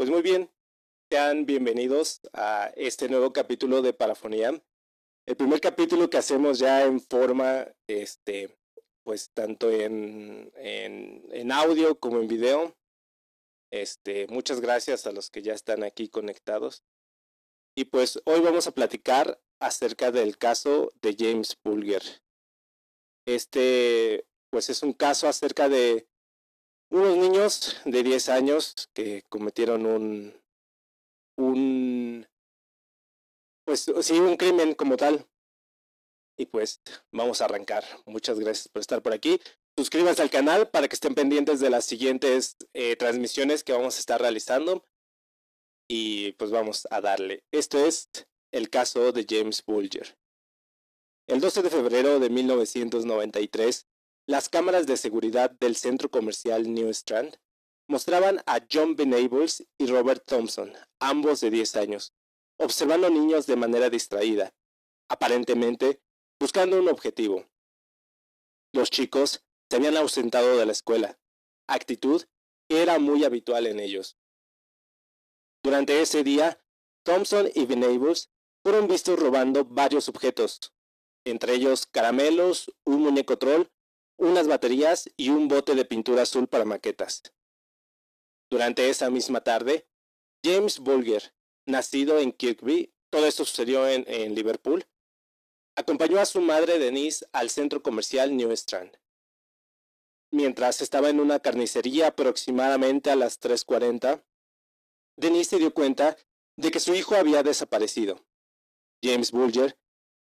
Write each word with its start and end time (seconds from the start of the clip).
Pues 0.00 0.08
muy 0.08 0.22
bien, 0.22 0.50
sean 1.10 1.44
bienvenidos 1.44 2.22
a 2.32 2.72
este 2.74 3.10
nuevo 3.10 3.34
capítulo 3.34 3.82
de 3.82 3.92
Parafonía. 3.92 4.64
El 5.26 5.36
primer 5.36 5.60
capítulo 5.60 6.08
que 6.08 6.16
hacemos 6.16 6.58
ya 6.58 6.86
en 6.86 7.00
forma, 7.02 7.66
este, 7.86 8.56
pues 9.04 9.30
tanto 9.34 9.70
en, 9.70 10.50
en, 10.56 11.28
en 11.30 11.52
audio 11.52 12.00
como 12.00 12.18
en 12.18 12.28
video. 12.28 12.74
Este, 13.70 14.26
muchas 14.28 14.62
gracias 14.62 15.06
a 15.06 15.12
los 15.12 15.28
que 15.28 15.42
ya 15.42 15.52
están 15.52 15.84
aquí 15.84 16.08
conectados. 16.08 16.82
Y 17.76 17.84
pues 17.84 18.22
hoy 18.24 18.40
vamos 18.40 18.66
a 18.68 18.72
platicar 18.72 19.38
acerca 19.60 20.10
del 20.10 20.38
caso 20.38 20.94
de 21.02 21.14
James 21.14 21.58
Bulger. 21.62 22.22
Este, 23.26 24.26
pues 24.50 24.70
es 24.70 24.82
un 24.82 24.94
caso 24.94 25.28
acerca 25.28 25.68
de 25.68 26.08
unos 26.90 27.16
niños 27.16 27.76
de 27.84 28.02
10 28.02 28.28
años 28.28 28.88
que 28.92 29.22
cometieron 29.28 29.86
un, 29.86 30.34
un, 31.36 32.26
pues 33.64 33.90
sí, 34.02 34.18
un 34.18 34.36
crimen 34.36 34.74
como 34.74 34.96
tal. 34.96 35.26
Y 36.36 36.46
pues 36.46 36.80
vamos 37.12 37.40
a 37.40 37.44
arrancar. 37.44 37.84
Muchas 38.06 38.38
gracias 38.40 38.68
por 38.68 38.80
estar 38.80 39.02
por 39.02 39.12
aquí. 39.12 39.40
Suscríbanse 39.76 40.22
al 40.22 40.30
canal 40.30 40.68
para 40.68 40.88
que 40.88 40.94
estén 40.94 41.14
pendientes 41.14 41.60
de 41.60 41.70
las 41.70 41.84
siguientes 41.84 42.56
eh, 42.72 42.96
transmisiones 42.96 43.62
que 43.62 43.72
vamos 43.72 43.96
a 43.96 44.00
estar 44.00 44.20
realizando. 44.20 44.84
Y 45.88 46.32
pues 46.32 46.50
vamos 46.50 46.86
a 46.90 47.00
darle. 47.00 47.44
Esto 47.52 47.84
es 47.84 48.08
el 48.52 48.70
caso 48.70 49.12
de 49.12 49.26
James 49.28 49.64
Bulger. 49.64 50.16
El 51.26 51.40
12 51.40 51.62
de 51.62 51.70
febrero 51.70 52.18
de 52.18 52.30
1993, 52.30 53.86
las 54.30 54.48
cámaras 54.48 54.86
de 54.86 54.96
seguridad 54.96 55.50
del 55.58 55.74
centro 55.74 56.08
comercial 56.08 56.72
New 56.72 56.88
Strand 56.90 57.36
mostraban 57.88 58.40
a 58.46 58.64
John 58.72 58.94
Benables 58.94 59.66
y 59.76 59.86
Robert 59.86 60.24
Thompson, 60.24 60.72
ambos 61.00 61.40
de 61.40 61.50
10 61.50 61.74
años, 61.74 62.14
observando 62.56 63.10
niños 63.10 63.48
de 63.48 63.56
manera 63.56 63.90
distraída, 63.90 64.54
aparentemente 65.08 66.00
buscando 66.38 66.78
un 66.78 66.88
objetivo. 66.88 67.44
Los 68.72 68.90
chicos 68.90 69.44
se 69.68 69.76
habían 69.76 69.96
ausentado 69.96 70.56
de 70.56 70.64
la 70.64 70.70
escuela, 70.70 71.18
actitud 71.66 72.22
que 72.68 72.82
era 72.82 73.00
muy 73.00 73.24
habitual 73.24 73.66
en 73.66 73.80
ellos. 73.80 74.16
Durante 75.64 76.00
ese 76.02 76.22
día, 76.22 76.64
Thompson 77.02 77.50
y 77.52 77.66
Benables 77.66 78.30
fueron 78.62 78.86
vistos 78.86 79.18
robando 79.18 79.64
varios 79.64 80.08
objetos, 80.08 80.72
entre 81.24 81.54
ellos 81.54 81.84
caramelos, 81.86 82.72
un 82.84 83.02
muñeco 83.02 83.36
troll 83.36 83.68
unas 84.20 84.46
baterías 84.46 85.10
y 85.16 85.30
un 85.30 85.48
bote 85.48 85.74
de 85.74 85.86
pintura 85.86 86.22
azul 86.22 86.46
para 86.46 86.66
maquetas. 86.66 87.22
Durante 88.50 88.90
esa 88.90 89.08
misma 89.08 89.40
tarde, 89.40 89.88
James 90.44 90.78
Bulger, 90.78 91.34
nacido 91.66 92.18
en 92.18 92.32
Kirkby, 92.32 92.92
todo 93.08 93.26
esto 93.26 93.44
sucedió 93.46 93.88
en, 93.88 94.04
en 94.08 94.34
Liverpool, 94.34 94.86
acompañó 95.74 96.20
a 96.20 96.26
su 96.26 96.42
madre 96.42 96.78
Denise 96.78 97.26
al 97.32 97.48
centro 97.48 97.82
comercial 97.82 98.36
New 98.36 98.50
Strand. 98.52 98.98
Mientras 100.32 100.82
estaba 100.82 101.08
en 101.08 101.18
una 101.18 101.40
carnicería 101.40 102.08
aproximadamente 102.08 103.10
a 103.10 103.16
las 103.16 103.40
3.40, 103.40 104.22
Denise 105.16 105.50
se 105.50 105.58
dio 105.58 105.72
cuenta 105.72 106.16
de 106.56 106.70
que 106.70 106.78
su 106.78 106.94
hijo 106.94 107.14
había 107.14 107.42
desaparecido. 107.42 108.22
James 109.02 109.32
Bulger 109.32 109.78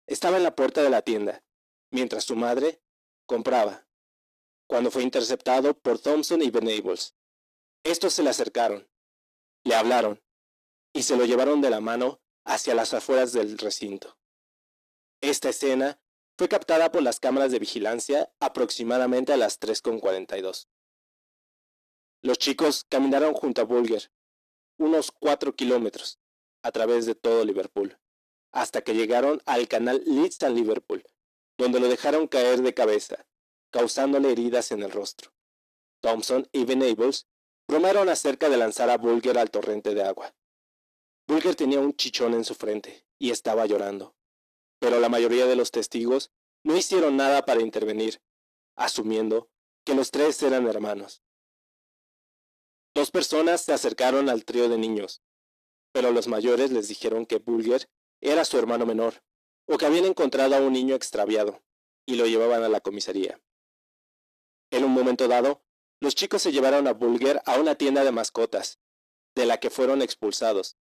estaba 0.07 0.37
en 0.37 0.45
la 0.45 0.55
puerta 0.55 0.83
de 0.85 0.91
la 0.91 1.03
tienda, 1.03 1.43
mientras 1.91 2.25
su 2.25 2.37
madre 2.37 2.81
compraba 3.27 3.88
cuando 4.69 4.91
fue 4.91 5.03
interceptado 5.03 5.75
por 5.75 5.99
Thompson 5.99 6.43
y 6.43 6.51
Benables. 6.51 7.17
Estos 7.83 8.15
se 8.15 8.23
le 8.23 8.31
acercaron, 8.31 8.87
le 9.65 9.75
hablaron 9.75 10.23
y 10.93 11.03
se 11.03 11.17
lo 11.17 11.25
llevaron 11.25 11.61
de 11.61 11.71
la 11.71 11.81
mano 11.81 12.21
hacia 12.45 12.75
las 12.75 12.95
afueras 12.95 13.33
del 13.33 13.59
recinto. 13.59 14.19
Esta 15.21 15.49
escena 15.49 16.01
fue 16.37 16.49
captada 16.49 16.93
por 16.93 17.03
las 17.03 17.19
cámaras 17.19 17.51
de 17.51 17.59
vigilancia 17.59 18.33
aproximadamente 18.41 19.33
a 19.33 19.37
las 19.37 19.59
3.42. 19.59 20.69
Los 22.23 22.39
chicos 22.39 22.84
caminaron 22.89 23.33
junto 23.34 23.62
a 23.62 23.65
Bulger, 23.65 24.12
unos 24.78 25.11
cuatro 25.11 25.55
kilómetros, 25.55 26.21
a 26.62 26.73
través 26.73 27.07
de 27.07 27.15
todo 27.15 27.45
Liverpool, 27.45 27.99
hasta 28.53 28.83
que 28.83 28.95
llegaron 28.95 29.41
al 29.47 29.67
canal 29.67 30.03
Leeds 30.05 30.43
and 30.43 30.57
Liverpool, 30.57 31.05
donde 31.57 31.81
lo 31.81 31.89
dejaron 31.89 32.28
caer 32.28 32.61
de 32.62 32.75
cabeza, 32.75 33.27
causándole 33.71 34.33
heridas 34.33 34.73
en 34.73 34.83
el 34.83 34.91
rostro. 34.91 35.33
Thompson 36.01 36.49
y 36.53 36.65
Venables 36.65 37.27
bromaron 37.67 38.09
acerca 38.09 38.49
de 38.49 38.56
lanzar 38.56 38.91
a 38.91 38.97
Bulger 38.99 39.39
al 39.39 39.51
torrente 39.51 39.95
de 39.95 40.03
agua. 40.03 40.34
Bulger 41.27 41.55
tenía 41.55 41.81
un 41.81 41.95
chichón 41.95 42.34
en 42.34 42.45
su 42.45 42.55
frente 42.55 43.05
y 43.19 43.31
estaba 43.31 43.67
llorando, 43.67 44.15
pero 44.78 45.01
la 45.01 45.09
mayoría 45.09 45.47
de 45.47 45.57
los 45.57 45.71
testigos 45.71 46.31
no 46.65 46.77
hicieron 46.77 47.17
nada 47.17 47.45
para 47.45 47.61
intervenir, 47.61 48.23
asumiendo 48.77 49.51
que 49.84 49.95
los 49.95 50.11
tres 50.11 50.43
eran 50.43 50.67
hermanos. 50.67 51.23
Dos 52.95 53.11
personas 53.11 53.61
se 53.61 53.73
acercaron 53.73 54.28
al 54.28 54.45
trío 54.45 54.69
de 54.69 54.78
niños, 54.78 55.23
pero 55.93 56.11
los 56.12 56.28
mayores 56.28 56.73
les 56.73 56.89
dijeron 56.89 57.27
que 57.27 57.39
Bulger 57.39 57.89
era 58.21 58.45
su 58.45 58.59
hermano 58.59 58.87
menor, 58.87 59.23
o 59.67 59.78
que 59.78 59.87
habían 59.87 60.07
encontrado 60.07 60.57
a 60.57 60.61
un 60.61 60.73
niño 60.73 60.95
extraviado, 60.95 61.62
y 62.07 62.17
lo 62.17 62.27
llevaban 62.27 62.65
a 62.65 62.69
la 62.69 62.81
comisaría. 62.81 63.41
En 64.71 64.84
un 64.84 64.93
momento 64.93 65.29
dado, 65.29 65.62
los 66.01 66.15
chicos 66.15 66.43
se 66.43 66.53
llevaron 66.53 66.87
a 66.87 66.93
Bulger 66.93 67.43
a 67.47 67.59
una 67.59 67.75
tienda 67.75 68.05
de 68.05 68.12
mascotas, 68.12 68.79
de 69.34 69.47
la 69.47 69.59
que 69.59 69.71
fueron 69.71 70.03
expulsados. 70.03 70.77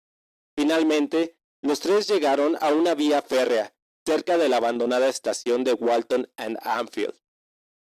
Finalmente, 0.56 1.38
los 1.62 1.80
tres 1.80 2.08
llegaron 2.08 2.58
a 2.62 2.74
una 2.74 2.96
vía 2.96 3.22
férrea, 3.22 3.76
cerca 4.06 4.38
de 4.38 4.50
la 4.50 4.58
abandonada 4.58 5.08
estación 5.08 5.64
de 5.64 5.74
Walton 5.74 6.32
and 6.38 6.58
Anfield. 6.62 7.18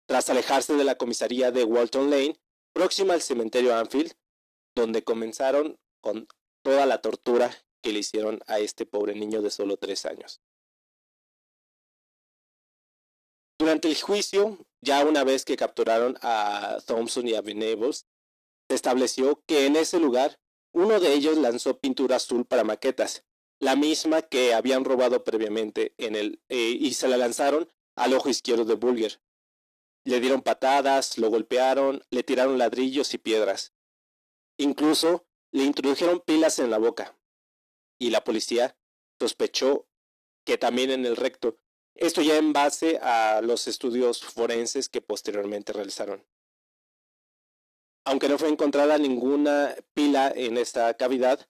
Tras 0.07 0.29
alejarse 0.29 0.73
de 0.73 0.83
la 0.83 0.95
comisaría 0.95 1.51
de 1.51 1.63
Walton 1.63 2.09
Lane, 2.09 2.39
próxima 2.73 3.13
al 3.13 3.21
cementerio 3.21 3.75
Anfield, 3.75 4.13
donde 4.75 5.03
comenzaron 5.03 5.79
con 6.01 6.27
toda 6.63 6.85
la 6.85 7.01
tortura 7.01 7.51
que 7.81 7.91
le 7.91 7.99
hicieron 7.99 8.41
a 8.47 8.59
este 8.59 8.85
pobre 8.85 9.15
niño 9.15 9.41
de 9.41 9.51
solo 9.51 9.77
tres 9.77 10.05
años. 10.05 10.41
Durante 13.57 13.87
el 13.87 13.99
juicio, 13.99 14.57
ya 14.81 15.05
una 15.05 15.23
vez 15.23 15.45
que 15.45 15.55
capturaron 15.55 16.17
a 16.21 16.77
Thompson 16.85 17.27
y 17.27 17.35
a 17.35 17.41
Venables, 17.41 18.05
se 18.67 18.75
estableció 18.75 19.41
que 19.45 19.65
en 19.65 19.75
ese 19.75 19.99
lugar 19.99 20.39
uno 20.73 20.99
de 20.99 21.13
ellos 21.13 21.37
lanzó 21.37 21.79
pintura 21.79 22.17
azul 22.17 22.45
para 22.45 22.65
maquetas, 22.65 23.23
la 23.59 23.77
misma 23.77 24.21
que 24.21 24.53
habían 24.53 24.83
robado 24.83 25.23
previamente 25.23 25.93
en 25.97 26.15
el, 26.15 26.41
eh, 26.49 26.75
y 26.77 26.93
se 26.93 27.07
la 27.07 27.15
lanzaron 27.15 27.71
al 27.95 28.13
ojo 28.13 28.29
izquierdo 28.29 28.65
de 28.65 28.75
Bulger. 28.75 29.21
Le 30.03 30.19
dieron 30.19 30.41
patadas, 30.41 31.17
lo 31.17 31.29
golpearon, 31.29 32.03
le 32.11 32.23
tiraron 32.23 32.57
ladrillos 32.57 33.13
y 33.13 33.17
piedras. 33.17 33.73
Incluso 34.57 35.25
le 35.51 35.63
introdujeron 35.63 36.19
pilas 36.19 36.59
en 36.59 36.69
la 36.69 36.77
boca. 36.77 37.17
Y 37.97 38.09
la 38.09 38.23
policía 38.23 38.77
sospechó 39.19 39.87
que 40.45 40.57
también 40.57 40.91
en 40.91 41.05
el 41.05 41.15
recto, 41.15 41.57
esto 41.95 42.21
ya 42.21 42.37
en 42.37 42.53
base 42.53 42.97
a 43.01 43.41
los 43.41 43.67
estudios 43.67 44.23
forenses 44.23 44.89
que 44.89 45.01
posteriormente 45.01 45.73
realizaron. 45.73 46.25
Aunque 48.05 48.29
no 48.29 48.37
fue 48.37 48.49
encontrada 48.49 48.97
ninguna 48.97 49.75
pila 49.93 50.31
en 50.35 50.57
esta 50.57 50.93
cavidad, 50.95 51.47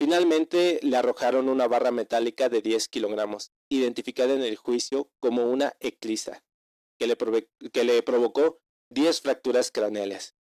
finalmente 0.00 0.80
le 0.82 0.96
arrojaron 0.96 1.48
una 1.48 1.68
barra 1.68 1.92
metálica 1.92 2.48
de 2.48 2.60
10 2.60 2.88
kilogramos, 2.88 3.52
identificada 3.68 4.34
en 4.34 4.42
el 4.42 4.56
juicio 4.56 5.12
como 5.20 5.44
una 5.44 5.76
eclisa, 5.78 6.42
que 6.98 7.06
le, 7.06 7.16
que 7.70 7.84
le 7.84 8.02
provocó 8.02 8.60
10 8.90 9.20
fracturas 9.20 9.70
craneales. 9.70 10.34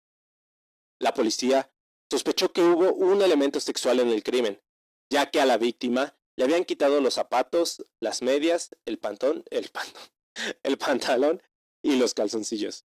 La 1.00 1.13
policía 1.13 1.72
sospechó 2.09 2.51
que 2.51 2.61
hubo 2.61 2.94
un 2.94 3.22
elemento 3.22 3.59
sexual 3.59 4.00
en 4.00 4.09
el 4.09 4.23
crimen, 4.23 4.61
ya 5.11 5.29
que 5.29 5.41
a 5.41 5.46
la 5.46 5.58
víctima 5.58 6.17
habían 6.43 6.66
quitado 6.66 7.02
los 7.02 7.16
zapatos, 7.16 7.85
las 7.99 8.22
medias, 8.22 8.76
el 8.85 8.97
pantón, 8.97 9.43
el 9.49 9.70
pantón, 9.70 10.02
el 10.64 10.78
pantalón 10.78 11.41
y 11.84 11.96
los 11.96 12.14
calzoncillos. 12.14 12.85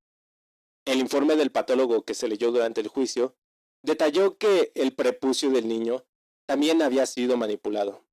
El 0.85 0.99
informe 0.99 1.37
del 1.37 1.51
patólogo 1.51 2.05
que 2.05 2.15
se 2.15 2.29
leyó 2.29 2.51
durante 2.53 2.81
el 2.81 2.89
juicio 2.89 3.37
detalló 3.83 4.39
que 4.39 4.73
el 4.75 4.95
prepucio 4.95 5.51
del 5.51 5.69
niño 5.69 6.05
también 6.47 6.83
había 6.83 7.07
sido 7.07 7.37
manipulado. 7.37 8.05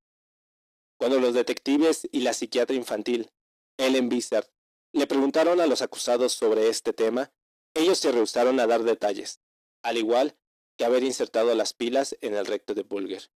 Cuando 0.98 1.18
los 1.18 1.34
detectives 1.34 2.08
y 2.12 2.20
la 2.20 2.32
psiquiatra 2.32 2.76
infantil, 2.76 3.30
Ellen 3.76 4.08
Bissard, 4.08 4.46
le 4.92 5.06
preguntaron 5.06 5.60
a 5.60 5.66
los 5.66 5.82
acusados 5.82 6.32
sobre 6.32 6.68
este 6.68 6.92
tema, 6.92 7.32
ellos 7.74 7.98
se 7.98 8.12
rehusaron 8.12 8.60
a 8.60 8.66
dar 8.66 8.82
detalles, 8.84 9.40
al 9.82 9.96
igual 9.96 10.36
que 10.76 10.84
haber 10.84 11.02
insertado 11.02 11.54
las 11.54 11.72
pilas 11.72 12.16
en 12.20 12.34
el 12.34 12.46
recto 12.46 12.74
de 12.74 12.82
Bulger. 12.82 13.30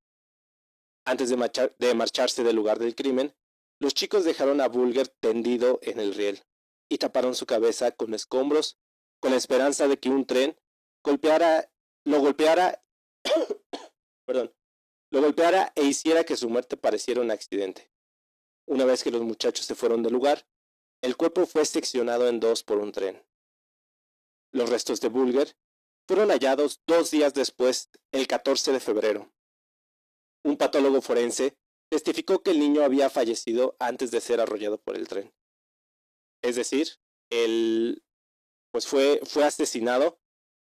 Antes 1.06 1.30
de, 1.30 1.94
marcharse 1.94 2.44
del 2.44 2.56
lugar 2.56 2.80
del 2.80 2.96
crimen, 2.96 3.36
los 3.80 3.94
chicos 3.94 4.26
dejaron 4.26 4.60
a 4.60 4.68
Bulger 4.68 5.08
tendido 5.08 5.80
en 5.84 6.00
el 6.00 6.16
riel 6.16 6.44
y 6.90 6.98
taparon 6.98 7.36
su 7.36 7.46
cabeza 7.46 7.92
con 7.92 8.14
escombros 8.16 8.80
con 9.22 9.32
la 9.32 9.38
esperanza 9.38 9.88
de 9.88 9.98
que 9.98 10.10
un 10.10 10.26
tren 10.26 10.58
lo 11.04 11.12
golpeara 12.20 12.84
lo 14.28 15.22
golpeara 15.22 15.72
e 15.76 15.84
hiciera 15.84 16.24
que 16.24 16.36
su 16.36 16.50
muerte 16.50 16.76
pareciera 16.78 17.22
un 17.22 17.32
accidente. 17.32 17.92
Una 18.68 18.86
vez 18.86 19.04
que 19.04 19.12
los 19.12 19.22
muchachos 19.22 19.66
se 19.66 19.76
fueron 19.76 20.02
del 20.02 20.14
lugar, 20.14 20.48
el 21.02 21.16
cuerpo 21.16 21.46
fue 21.46 21.66
seccionado 21.66 22.28
en 22.28 22.40
dos 22.40 22.64
por 22.64 22.80
un 22.80 22.92
tren. 22.92 23.24
Los 24.52 24.70
restos 24.70 25.02
de 25.02 25.10
Bulger 25.10 25.56
fueron 26.08 26.30
hallados 26.30 26.82
dos 26.88 27.12
días 27.12 27.34
después, 27.34 27.90
el 28.12 28.28
14 28.28 28.72
de 28.72 28.80
febrero. 28.80 29.35
Un 30.46 30.58
patólogo 30.58 31.02
forense 31.02 31.58
testificó 31.90 32.44
que 32.44 32.52
el 32.52 32.60
niño 32.60 32.84
había 32.84 33.10
fallecido 33.10 33.76
antes 33.80 34.12
de 34.12 34.22
ser 34.22 34.40
arrollado 34.40 34.80
por 34.80 34.96
el 34.96 35.08
tren. 35.08 35.34
Es 36.44 36.56
decir, 36.56 37.00
él 37.32 38.04
pues 38.72 38.86
fue, 38.86 39.22
fue 39.24 39.44
asesinado 39.44 40.20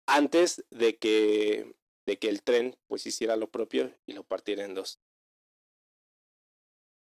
antes 0.06 0.64
de 0.70 1.00
que, 1.00 1.76
de 2.06 2.20
que 2.20 2.30
el 2.30 2.44
tren 2.44 2.78
pues 2.88 3.08
hiciera 3.08 3.36
lo 3.36 3.50
propio 3.50 3.98
y 4.06 4.14
lo 4.14 4.24
partiera 4.24 4.64
en 4.64 4.76
dos. 4.76 5.00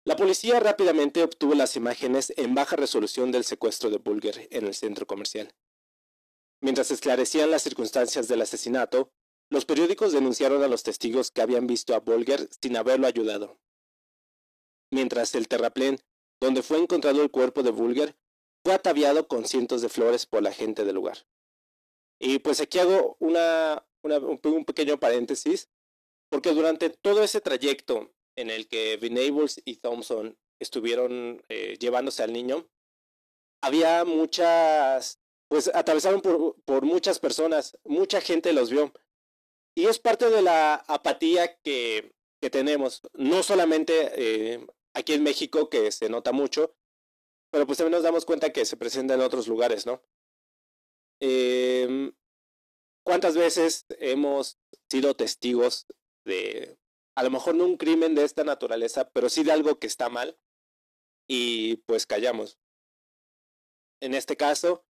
La 0.04 0.18
policía 0.18 0.60
rápidamente 0.60 1.24
obtuvo 1.24 1.56
las 1.56 1.78
imágenes 1.78 2.34
en 2.36 2.54
baja 2.54 2.76
resolución 2.76 3.32
del 3.32 3.46
secuestro 3.46 3.90
de 3.90 4.00
Bulger 4.00 4.46
en 4.52 4.68
el 4.68 4.74
centro 4.74 5.08
comercial. 5.08 5.54
Mientras 6.62 6.92
esclarecían 6.92 7.50
las 7.50 7.62
circunstancias 7.62 8.28
del 8.28 8.42
asesinato, 8.42 9.14
los 9.50 9.66
periódicos 9.66 10.12
denunciaron 10.12 10.64
a 10.64 10.68
los 10.68 10.84
testigos 10.84 11.32
que 11.32 11.42
habían 11.42 11.68
visto 11.68 11.96
a 11.96 12.00
Bulger 12.00 12.50
sin 12.62 12.76
haberlo 12.76 13.08
ayudado. 13.08 13.60
Mientras 14.92 15.36
el 15.36 15.48
terraplén, 15.48 16.00
donde 16.40 16.62
fue 16.62 16.80
encontrado 16.80 17.22
el 17.22 17.32
cuerpo 17.32 17.64
de 17.64 17.72
Bulger, 17.72 18.16
fue 18.64 18.74
ataviado 18.74 19.28
con 19.28 19.46
cientos 19.46 19.82
de 19.82 19.90
flores 19.90 20.26
por 20.26 20.44
la 20.44 20.52
gente 20.52 20.84
del 20.84 20.96
lugar. 20.96 21.26
Y 22.20 22.40
pues 22.40 22.60
aquí 22.60 22.80
hago 22.80 23.16
una, 23.20 23.86
un, 24.04 24.66
pequeño 24.66 25.00
paréntesis, 25.00 25.70
porque 26.30 26.52
durante 26.52 26.90
todo 26.90 27.24
ese 27.24 27.42
trayecto 27.42 28.14
en 28.36 28.50
el 28.50 28.68
que 28.68 28.98
Venables 28.98 29.62
y 29.66 29.78
Thompson 29.78 30.38
estuvieron 30.60 31.44
eh, 31.50 31.78
llevándose 31.80 32.24
al 32.24 32.34
niño, 32.34 32.68
había 33.62 34.04
muchas, 34.04 35.20
pues 35.48 35.72
atravesaron 35.74 36.22
por, 36.22 36.56
por, 36.66 36.84
muchas 36.84 37.20
personas, 37.20 37.78
mucha 37.86 38.22
gente 38.22 38.54
los 38.54 38.70
vio. 38.70 38.94
Y 39.78 39.86
es 39.86 40.00
parte 40.00 40.32
de 40.32 40.42
la 40.42 40.74
apatía 40.88 41.56
que, 41.62 42.12
que 42.42 42.50
tenemos, 42.50 43.04
no 43.14 43.44
solamente 43.44 44.10
eh, 44.16 44.66
aquí 44.96 45.14
en 45.14 45.22
México, 45.22 45.70
que 45.70 45.92
se 45.92 46.10
nota 46.10 46.32
mucho, 46.32 46.76
pero 47.52 47.68
pues 47.68 47.78
también 47.78 47.92
nos 47.92 48.02
damos 48.02 48.26
cuenta 48.26 48.52
que 48.52 48.66
se 48.66 48.76
presenta 48.76 49.14
en 49.14 49.22
otros 49.22 49.48
lugares, 49.48 49.86
¿no? 49.86 50.02
Eh, 51.22 52.12
¿Cuántas 53.06 53.38
veces 53.38 53.86
hemos 54.00 54.58
sido 54.90 55.16
testigos 55.16 55.86
de, 56.26 56.80
a 57.16 57.22
lo 57.22 57.30
mejor 57.30 57.54
no 57.54 57.66
un 57.66 57.78
crimen 57.78 58.16
de 58.16 58.24
esta 58.24 58.44
naturaleza, 58.44 59.12
pero 59.12 59.30
sí 59.30 59.44
de 59.44 59.52
algo 59.52 59.78
que 59.78 59.86
está 59.86 60.10
mal 60.10 60.40
y 61.28 61.76
pues 61.86 62.08
callamos? 62.08 62.58
En 64.02 64.16
este 64.16 64.38
caso, 64.38 64.87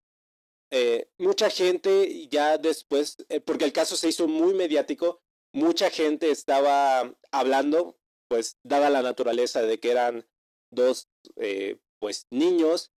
eh, 0.70 1.10
mucha 1.18 1.50
gente 1.50 2.28
ya 2.28 2.58
después, 2.58 3.18
eh, 3.30 3.40
porque 3.40 3.66
el 3.66 3.74
caso 3.74 3.96
se 3.96 4.10
hizo 4.10 4.28
muy 4.28 4.54
mediático, 4.54 5.22
mucha 5.54 5.90
gente 5.90 6.30
estaba 6.30 7.16
hablando, 7.32 7.98
pues 8.28 8.58
dada 8.64 8.90
la 8.90 9.02
naturaleza 9.02 9.62
de 9.62 9.80
que 9.80 9.92
eran 9.92 10.28
dos 10.72 11.08
eh, 11.38 11.80
pues 12.00 12.28
niños 12.30 12.92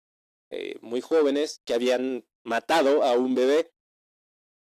muy 0.80 1.02
jóvenes 1.02 1.60
que 1.66 1.74
habían 1.74 2.26
matado 2.42 3.02
a 3.02 3.12
un 3.12 3.34
bebé. 3.34 3.70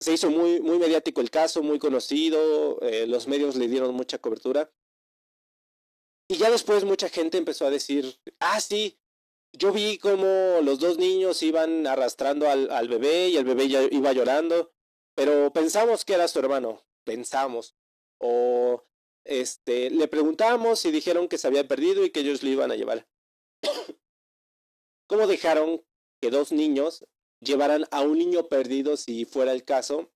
Se 0.01 0.15
hizo 0.15 0.31
muy, 0.31 0.63
muy 0.63 0.79
mediático 0.79 1.21
el 1.21 1.31
caso, 1.31 1.63
muy 1.63 1.79
conocido, 1.79 2.81
los 3.07 3.29
medios 3.29 3.57
le 3.57 3.69
dieron 3.69 3.95
mucha 3.95 4.17
cobertura. 4.17 4.73
Y 6.27 6.37
ya 6.37 6.51
después 6.51 6.85
mucha 6.85 7.11
gente 7.11 7.37
empezó 7.37 7.67
a 7.67 7.71
decir, 7.71 8.19
ah, 8.41 8.59
sí, 8.63 8.99
yo 9.57 9.73
vi 9.73 9.99
como 9.99 10.61
los 10.63 10.81
dos 10.81 10.99
niños 10.99 11.43
iban 11.43 11.87
arrastrando 11.87 12.49
al, 12.49 12.89
bebé 12.89 13.29
y 13.29 13.37
el 13.37 13.45
bebé 13.45 13.69
ya 13.69 13.83
iba 13.83 14.13
llorando, 14.13 14.73
pero 15.15 15.53
pensamos 15.53 16.05
que 16.05 16.15
era 16.15 16.29
su 16.29 16.41
hermano, 16.41 16.83
pensamos. 17.05 17.77
O 18.19 18.85
este, 19.25 19.91
le 19.91 20.09
preguntamos 20.09 20.85
y 20.85 20.91
dijeron 20.91 21.29
que 21.29 21.39
se 21.39 21.47
había 21.47 21.69
perdido 21.69 22.05
y 22.05 22.11
que 22.11 22.21
ellos 22.21 22.43
lo 22.43 22.51
iban 22.51 22.73
a 22.73 22.77
llevar. 22.77 23.09
¿Cómo 25.07 25.27
dejaron 25.27 25.85
que 26.21 26.31
dos 26.31 26.51
niños 26.51 27.07
llevaran 27.41 27.87
a 27.91 28.01
un 28.01 28.19
niño 28.19 28.49
perdido, 28.49 28.97
si 28.97 29.25
fuera 29.25 29.53
el 29.53 29.65
caso, 29.65 30.13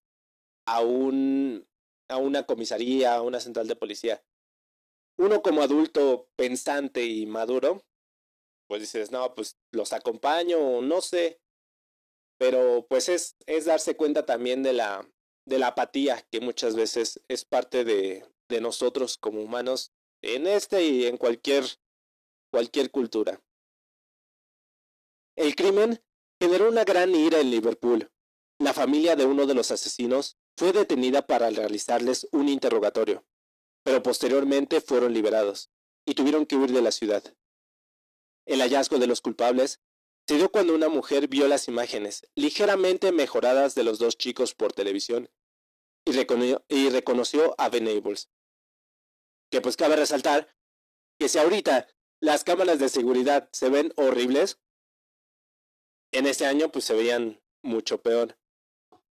a, 0.66 0.80
un, 0.80 1.68
a 2.08 2.16
una 2.16 2.44
comisaría, 2.44 3.14
a 3.14 3.22
una 3.22 3.40
central 3.40 3.68
de 3.68 3.76
policía? 3.76 4.24
Uno 5.16 5.42
como 5.42 5.62
adulto 5.62 6.28
pensante 6.36 7.04
y 7.04 7.26
maduro, 7.26 7.84
pues 8.68 8.82
dices, 8.82 9.10
no, 9.10 9.34
pues 9.34 9.58
los 9.72 9.92
acompaño, 9.92 10.80
no 10.82 11.00
sé. 11.00 11.40
Pero 12.38 12.86
pues 12.88 13.08
es, 13.08 13.36
es 13.46 13.64
darse 13.64 13.96
cuenta 13.96 14.24
también 14.24 14.62
de 14.62 14.72
la, 14.72 15.10
de 15.46 15.58
la 15.58 15.68
apatía 15.68 16.24
que 16.30 16.40
muchas 16.40 16.76
veces 16.76 17.20
es 17.26 17.44
parte 17.44 17.84
de, 17.84 18.24
de 18.48 18.60
nosotros 18.60 19.16
como 19.18 19.42
humanos 19.42 19.92
en 20.22 20.46
este 20.46 20.84
y 20.84 21.06
en 21.06 21.16
cualquier, 21.16 21.64
cualquier 22.52 22.90
cultura. 22.90 23.42
El 25.36 25.56
crimen 25.56 26.00
generó 26.40 26.68
una 26.68 26.84
gran 26.84 27.14
ira 27.14 27.40
en 27.40 27.50
Liverpool. 27.50 28.10
La 28.60 28.74
familia 28.74 29.16
de 29.16 29.24
uno 29.24 29.46
de 29.46 29.54
los 29.54 29.70
asesinos 29.70 30.36
fue 30.56 30.72
detenida 30.72 31.26
para 31.26 31.50
realizarles 31.50 32.28
un 32.32 32.48
interrogatorio, 32.48 33.24
pero 33.84 34.02
posteriormente 34.02 34.80
fueron 34.80 35.14
liberados 35.14 35.70
y 36.04 36.14
tuvieron 36.14 36.44
que 36.44 36.56
huir 36.56 36.72
de 36.72 36.82
la 36.82 36.90
ciudad. 36.90 37.22
El 38.48 38.62
hallazgo 38.62 38.98
de 38.98 39.06
los 39.06 39.20
culpables 39.20 39.82
se 40.26 40.36
dio 40.36 40.50
cuando 40.50 40.74
una 40.74 40.88
mujer 40.88 41.28
vio 41.28 41.46
las 41.48 41.68
imágenes 41.68 42.26
ligeramente 42.34 43.12
mejoradas 43.12 43.74
de 43.74 43.84
los 43.84 43.98
dos 43.98 44.16
chicos 44.16 44.54
por 44.54 44.72
televisión 44.72 45.30
y, 46.06 46.12
reconoció, 46.12 47.54
a 47.58 47.68
Venables. 47.68 48.30
Que 49.50 49.60
pues 49.60 49.76
cabe 49.76 49.96
resaltar 49.96 50.56
que 51.18 51.28
si 51.28 51.36
ahorita 51.36 51.88
las 52.20 52.42
cámaras 52.42 52.78
de 52.78 52.88
seguridad 52.88 53.50
se 53.52 53.68
ven 53.68 53.92
horribles, 53.96 54.58
en 56.10 56.26
este 56.26 56.46
año 56.46 56.72
pues 56.72 56.86
se 56.86 56.94
veían 56.94 57.42
mucho 57.62 58.00
peor. 58.00 58.38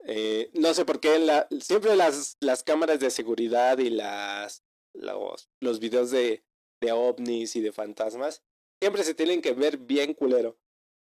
Eh, 0.05 0.49
no 0.53 0.73
sé 0.73 0.85
por 0.85 1.01
qué 1.01 1.45
siempre 1.59 1.97
las, 1.97 2.37
las 2.39 2.63
cámaras 2.63 3.01
de 3.01 3.09
seguridad 3.09 3.79
y 3.79 3.89
las 3.89 4.63
los, 4.93 5.49
los 5.59 5.79
videos 5.81 6.09
de, 6.11 6.45
de 6.79 6.93
ovnis 6.93 7.57
y 7.57 7.61
de 7.61 7.73
fantasmas 7.73 8.41
siempre 8.79 9.03
se 9.03 9.15
tienen 9.15 9.41
que 9.41 9.53
ver 9.53 9.77
bien 9.77 10.13
culero. 10.13 10.59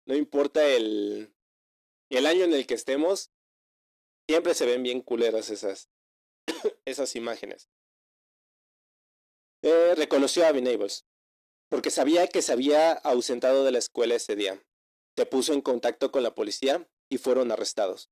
No 0.06 0.16
importa 0.16 0.68
el, 0.68 1.34
el 2.10 2.25
año 2.25 2.44
en 2.44 2.54
el 2.54 2.66
que 2.68 2.74
estemos, 2.74 3.32
siempre 4.28 4.54
se 4.54 4.66
ven 4.66 4.84
bien 4.84 5.01
culeras 5.01 5.50
esas, 5.50 5.90
esas 6.86 7.16
imágenes. 7.16 7.70
Eh, 9.63 9.94
reconoció 9.96 10.46
a 10.46 10.51
Venables, 10.51 11.06
porque 11.70 11.92
sabía 11.92 12.28
que 12.28 12.42
se 12.42 12.51
había 12.51 12.94
ausentado 12.94 13.63
de 13.63 13.72
la 13.72 13.78
escuela 13.78 14.16
ese 14.16 14.36
día 14.36 14.62
se 15.18 15.25
puso 15.25 15.54
en 15.54 15.62
contacto 15.62 16.12
con 16.12 16.24
la 16.24 16.36
policía 16.36 16.90
y 17.10 17.18
fueron 17.18 17.51
arrestados. 17.51 18.10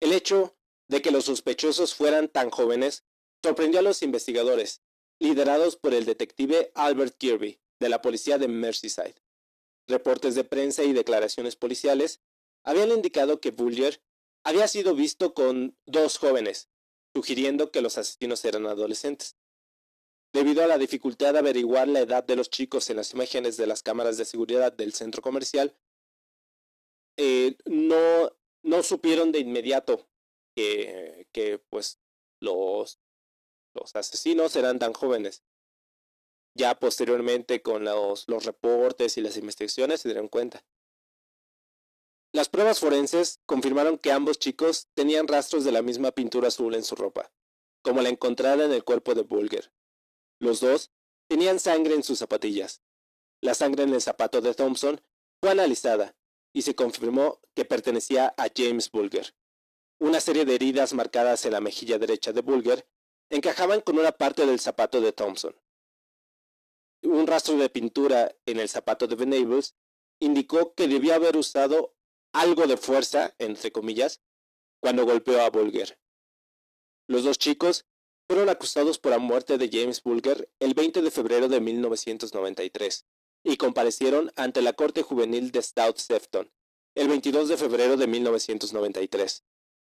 El 0.00 0.12
hecho 0.12 0.56
de 0.88 1.02
que 1.02 1.10
los 1.10 1.24
sospechosos 1.24 1.94
fueran 1.94 2.28
tan 2.28 2.50
jóvenes 2.50 3.04
sorprendió 3.42 3.80
a 3.80 3.82
los 3.82 4.02
investigadores, 4.02 4.82
liderados 5.18 5.76
por 5.76 5.94
el 5.94 6.04
detective 6.04 6.72
Albert 6.74 7.16
Kirby, 7.18 7.60
de 7.80 7.88
la 7.88 8.02
policía 8.02 8.38
de 8.38 8.48
Merseyside. 8.48 9.16
Reportes 9.86 10.34
de 10.34 10.44
prensa 10.44 10.82
y 10.82 10.92
declaraciones 10.92 11.56
policiales 11.56 12.20
habían 12.64 12.90
indicado 12.90 13.40
que 13.40 13.50
Bulger 13.50 14.02
había 14.44 14.68
sido 14.68 14.94
visto 14.94 15.34
con 15.34 15.76
dos 15.86 16.18
jóvenes, 16.18 16.70
sugiriendo 17.14 17.70
que 17.70 17.80
los 17.80 17.98
asesinos 17.98 18.44
eran 18.44 18.66
adolescentes. 18.66 19.36
Debido 20.32 20.64
a 20.64 20.66
la 20.66 20.78
dificultad 20.78 21.32
de 21.32 21.38
averiguar 21.38 21.88
la 21.88 22.00
edad 22.00 22.24
de 22.24 22.36
los 22.36 22.50
chicos 22.50 22.90
en 22.90 22.96
las 22.96 23.12
imágenes 23.12 23.56
de 23.56 23.66
las 23.66 23.82
cámaras 23.82 24.16
de 24.16 24.24
seguridad 24.24 24.72
del 24.72 24.92
centro 24.92 25.22
comercial, 25.22 25.76
eh, 27.16 27.56
no, 27.66 28.82
supieron 28.82 29.30
de 29.30 29.38
inmediato 29.38 30.08
que, 30.56 31.62
pues 31.70 32.00
los 32.40 32.98
asesinos 33.94 34.56
eran 34.56 34.78
tan 34.78 34.92
jóvenes. 34.92 35.44
Ya 36.54 36.78
posteriormente 36.78 37.62
con 37.62 37.84
los, 37.84 38.28
los 38.28 38.44
reportes 38.44 39.16
y 39.18 39.20
las 39.20 39.36
investigaciones 39.36 40.00
se 40.00 40.08
dieron 40.08 40.28
cuenta. 40.28 40.64
Las 42.32 42.48
pruebas 42.48 42.80
forenses 42.80 43.40
confirmaron 43.46 43.98
que 43.98 44.10
ambos 44.10 44.38
chicos 44.38 44.88
tenían 44.94 45.28
rastros 45.28 45.64
de 45.64 45.72
la 45.72 45.82
misma 45.82 46.10
pintura 46.10 46.48
azul 46.48 46.74
en 46.74 46.82
su 46.82 46.96
ropa, 46.96 47.32
como 47.82 48.02
la 48.02 48.08
encontrada 48.08 48.64
en 48.64 48.72
el 48.72 48.82
cuerpo 48.82 49.14
de 49.14 49.22
Bulger. 49.22 49.72
Los 50.40 50.60
dos 50.60 50.90
tenían 51.28 51.60
sangre 51.60 51.94
en 51.94 52.02
sus 52.02 52.18
zapatillas. 52.18 52.82
La 53.40 53.54
sangre 53.54 53.84
en 53.84 53.94
el 53.94 54.00
zapato 54.00 54.40
de 54.40 54.54
Thompson 54.54 55.00
fue 55.40 55.50
analizada 55.50 56.16
y 56.52 56.62
se 56.62 56.74
confirmó 56.74 57.40
que 57.54 57.64
pertenecía 57.64 58.34
a 58.36 58.48
James 58.54 58.90
Bulger. 58.90 59.34
Una 60.00 60.20
serie 60.20 60.44
de 60.44 60.54
heridas 60.54 60.92
marcadas 60.92 61.44
en 61.44 61.52
la 61.52 61.60
mejilla 61.60 61.98
derecha 61.98 62.32
de 62.32 62.42
Bulger 62.42 62.86
encajaban 63.30 63.80
con 63.80 63.98
una 63.98 64.12
parte 64.12 64.44
del 64.44 64.60
zapato 64.60 65.00
de 65.00 65.12
Thompson. 65.12 65.54
Un 67.04 67.26
rastro 67.26 67.56
de 67.56 67.68
pintura 67.68 68.34
en 68.46 68.58
el 68.58 68.68
zapato 68.68 69.06
de 69.06 69.14
Venables 69.14 69.76
indicó 70.20 70.74
que 70.74 70.88
debió 70.88 71.14
haber 71.14 71.36
usado 71.36 71.94
algo 72.32 72.66
de 72.66 72.78
fuerza, 72.78 73.34
entre 73.38 73.70
comillas, 73.72 74.22
cuando 74.80 75.04
golpeó 75.04 75.42
a 75.42 75.50
Bulger. 75.50 75.98
Los 77.06 77.24
dos 77.24 77.38
chicos 77.38 77.84
fueron 78.26 78.48
acusados 78.48 78.98
por 78.98 79.12
la 79.12 79.18
muerte 79.18 79.58
de 79.58 79.68
James 79.70 80.02
Bulger 80.02 80.50
el 80.60 80.72
20 80.72 81.02
de 81.02 81.10
febrero 81.10 81.48
de 81.48 81.60
1993 81.60 83.06
y 83.44 83.58
comparecieron 83.58 84.32
ante 84.36 84.62
la 84.62 84.72
Corte 84.72 85.02
Juvenil 85.02 85.50
de 85.50 85.60
South 85.60 85.98
Sefton 85.98 86.50
el 86.94 87.08
22 87.08 87.48
de 87.48 87.56
febrero 87.58 87.98
de 87.98 88.06
1993. 88.06 89.44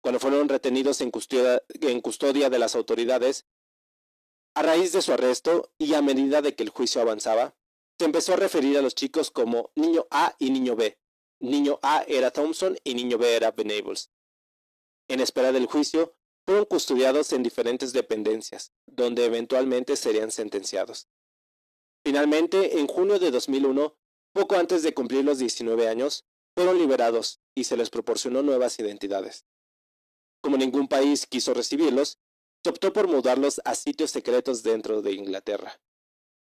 Cuando 0.02 0.20
fueron 0.20 0.50
retenidos 0.50 1.00
en 1.00 1.12
custodia 1.12 2.50
de 2.50 2.60
las 2.60 2.76
autoridades, 2.76 3.46
a 4.58 4.64
raíz 4.64 4.92
de 4.92 5.04
su 5.04 5.14
arresto 5.14 5.72
y 5.78 5.94
a 5.94 6.02
medida 6.02 6.42
de 6.42 6.56
que 6.56 6.64
el 6.64 6.70
juicio 6.70 7.00
avanzaba, 7.00 7.56
se 8.00 8.06
empezó 8.06 8.34
a 8.34 8.38
referir 8.38 8.76
a 8.76 8.82
los 8.82 8.96
chicos 8.96 9.30
como 9.30 9.70
niño 9.76 10.08
A 10.10 10.36
y 10.40 10.50
niño 10.50 10.76
B. 10.76 10.98
Niño 11.40 11.78
A 11.84 12.02
era 12.08 12.32
Thompson 12.32 12.76
y 12.84 12.96
niño 12.96 13.20
B 13.20 13.36
era 13.36 13.52
Venables. 13.52 14.10
En 15.10 15.20
espera 15.20 15.52
del 15.52 15.68
juicio, 15.68 16.16
fueron 16.44 16.66
custodiados 16.66 17.34
en 17.34 17.44
diferentes 17.44 17.94
dependencias, 17.94 18.74
donde 18.88 19.26
eventualmente 19.26 19.96
serían 19.96 20.32
sentenciados. 20.32 21.08
Finalmente, 22.04 22.80
en 22.80 22.88
junio 22.88 23.20
de 23.20 23.30
2001, 23.30 23.96
poco 24.34 24.56
antes 24.56 24.82
de 24.82 24.96
cumplir 24.96 25.24
los 25.24 25.38
19 25.38 25.88
años, 25.88 26.26
fueron 26.56 26.80
liberados 26.80 27.42
y 27.54 27.66
se 27.66 27.78
les 27.78 27.92
proporcionó 27.92 28.42
nuevas 28.42 28.80
identidades. 28.80 29.46
Como 30.42 30.58
ningún 30.58 30.88
país 30.88 31.28
quiso 31.28 31.54
recibirlos, 31.54 32.18
optó 32.70 32.94
por 32.94 33.08
mudarlos 33.08 33.62
a 33.66 33.76
sitios 33.76 34.12
secretos 34.12 34.64
dentro 34.64 35.02
de 35.02 35.14
Inglaterra. 35.14 35.80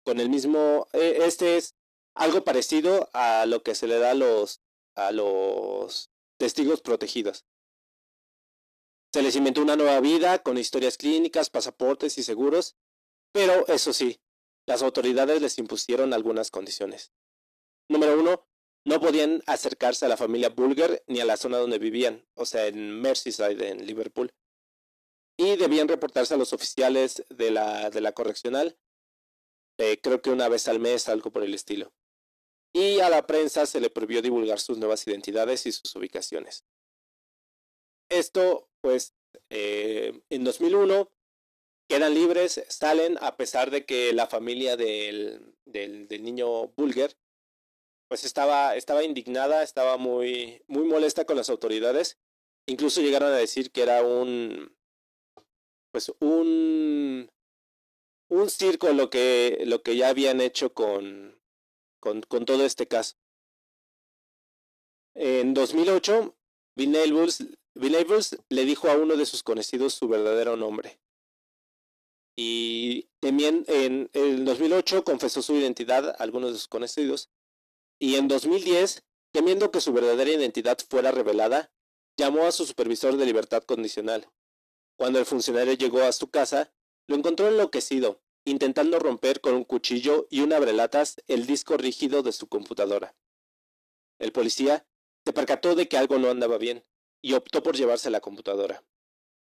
Con 0.03 0.19
el 0.19 0.29
mismo, 0.29 0.87
eh, 0.93 1.19
este 1.21 1.57
es 1.57 1.75
algo 2.15 2.43
parecido 2.43 3.09
a 3.13 3.45
lo 3.45 3.63
que 3.63 3.75
se 3.75 3.87
le 3.87 3.99
da 3.99 4.11
a 4.11 4.15
los, 4.15 4.61
a 4.95 5.11
los 5.11 6.09
testigos 6.37 6.81
protegidos. 6.81 7.45
Se 9.13 9.21
les 9.21 9.35
inventó 9.35 9.61
una 9.61 9.75
nueva 9.75 9.99
vida 9.99 10.39
con 10.39 10.57
historias 10.57 10.97
clínicas, 10.97 11.49
pasaportes 11.49 12.17
y 12.17 12.23
seguros, 12.23 12.77
pero 13.33 13.67
eso 13.67 13.93
sí, 13.93 14.21
las 14.65 14.81
autoridades 14.81 15.41
les 15.41 15.57
impusieron 15.57 16.13
algunas 16.13 16.49
condiciones. 16.49 17.11
Número 17.89 18.19
uno, 18.19 18.47
no 18.85 18.99
podían 18.99 19.43
acercarse 19.45 20.05
a 20.05 20.09
la 20.09 20.17
familia 20.17 20.49
Bulger 20.49 21.03
ni 21.07 21.19
a 21.19 21.25
la 21.25 21.37
zona 21.37 21.57
donde 21.57 21.77
vivían, 21.77 22.25
o 22.33 22.45
sea, 22.45 22.67
en 22.67 23.01
Merseyside, 23.01 23.69
en 23.69 23.85
Liverpool. 23.85 24.33
Y 25.41 25.55
debían 25.55 25.88
reportarse 25.88 26.36
a 26.36 26.38
los 26.38 26.53
oficiales 26.53 27.25
de 27.29 27.50
la, 27.50 27.89
de 27.89 28.00
la 28.00 28.12
correccional, 28.12 28.77
eh, 29.79 30.00
creo 30.00 30.21
que 30.21 30.29
una 30.29 30.48
vez 30.48 30.67
al 30.67 30.79
mes, 30.79 31.10
algo 31.10 31.31
por 31.31 31.43
el 31.43 31.55
estilo. 31.55 31.91
Y 32.71 33.00
a 33.00 33.10
la 33.10 33.25
prensa 33.25 33.65
se 33.65 33.81
le 33.81 33.89
prohibió 33.89 34.21
divulgar 34.21 34.60
sus 34.60 34.77
nuevas 34.77 35.07
identidades 35.07 35.65
y 35.65 35.71
sus 35.71 35.95
ubicaciones. 35.95 36.63
Esto, 38.07 38.69
pues, 38.81 39.15
eh, 39.50 40.21
en 40.29 40.43
2001 40.43 41.12
quedan 41.89 42.13
libres, 42.13 42.63
salen 42.69 43.17
a 43.19 43.36
pesar 43.36 43.71
de 43.71 43.83
que 43.83 44.13
la 44.13 44.27
familia 44.27 44.77
del, 44.77 45.55
del, 45.65 46.07
del 46.07 46.21
niño 46.21 46.67
Bulger 46.67 47.17
pues 48.07 48.25
estaba, 48.25 48.75
estaba 48.75 49.03
indignada, 49.03 49.63
estaba 49.63 49.98
muy, 49.98 50.62
muy 50.67 50.83
molesta 50.83 51.25
con 51.25 51.38
las 51.38 51.50
autoridades. 51.50 52.19
Incluso 52.67 53.01
llegaron 53.01 53.33
a 53.33 53.38
decir 53.38 53.71
que 53.71 53.81
era 53.81 54.03
un, 54.03 54.75
pues 55.91 56.12
un, 56.19 57.29
un 58.29 58.50
circo 58.50 58.91
lo 58.93 59.10
que, 59.10 59.63
lo 59.65 59.81
que 59.83 59.95
ya 59.95 60.10
habían 60.10 60.41
hecho 60.41 60.74
con, 60.74 61.39
con, 62.00 62.45
todo 62.45 62.65
este 62.65 62.88
caso. 62.88 63.15
En 65.13 65.53
2008, 65.53 66.36
Bill 66.75 66.91
Neighbors 66.91 68.38
le 68.50 68.65
dijo 68.65 68.89
a 68.89 68.98
uno 68.98 69.15
de 69.15 69.25
sus 69.25 69.43
conocidos 69.43 69.93
su 69.93 70.07
verdadero 70.07 70.55
nombre. 70.55 71.00
Y 72.38 73.10
también 73.19 73.65
en 73.67 74.10
el 74.13 74.45
2008 74.45 75.03
confesó 75.03 75.41
su 75.41 75.55
identidad 75.55 76.10
a 76.10 76.24
algunos 76.24 76.51
de 76.51 76.57
sus 76.57 76.67
conocidos 76.67 77.29
y 78.00 78.15
en 78.15 78.27
2010, 78.27 79.03
temiendo 79.31 79.69
que 79.69 79.81
su 79.81 79.93
verdadera 79.93 80.31
identidad 80.31 80.77
fuera 80.89 81.12
revelada, 81.12 81.71
llamó 82.17 82.45
a 82.45 82.51
su 82.51 82.65
supervisor 82.65 83.15
de 83.17 83.25
libertad 83.25 83.63
condicional. 83.63 84.27
Cuando 84.98 85.19
el 85.19 85.25
funcionario 85.25 85.74
llegó 85.74 86.01
a 86.03 86.12
su 86.12 86.29
casa, 86.29 86.74
lo 87.07 87.15
encontró 87.15 87.48
enloquecido, 87.48 88.21
intentando 88.45 89.00
romper 89.00 89.41
con 89.41 89.55
un 89.55 89.63
cuchillo 89.63 90.27
y 90.29 90.41
un 90.41 90.53
abrelatas 90.53 91.21
el 91.27 91.45
disco 91.45 91.77
rígido 91.77 92.24
de 92.24 92.31
su 92.31 92.48
computadora. 92.48 93.15
El 94.19 94.31
policía 94.31 94.86
se 95.25 95.33
percató 95.33 95.75
de 95.75 95.88
que 95.88 95.98
algo 95.98 96.17
no 96.17 96.29
andaba 96.29 96.57
bien 96.57 96.86
y 97.21 97.33
optó 97.33 97.63
por 97.63 97.75
llevarse 97.75 98.10
la 98.10 98.21
computadora. 98.21 98.83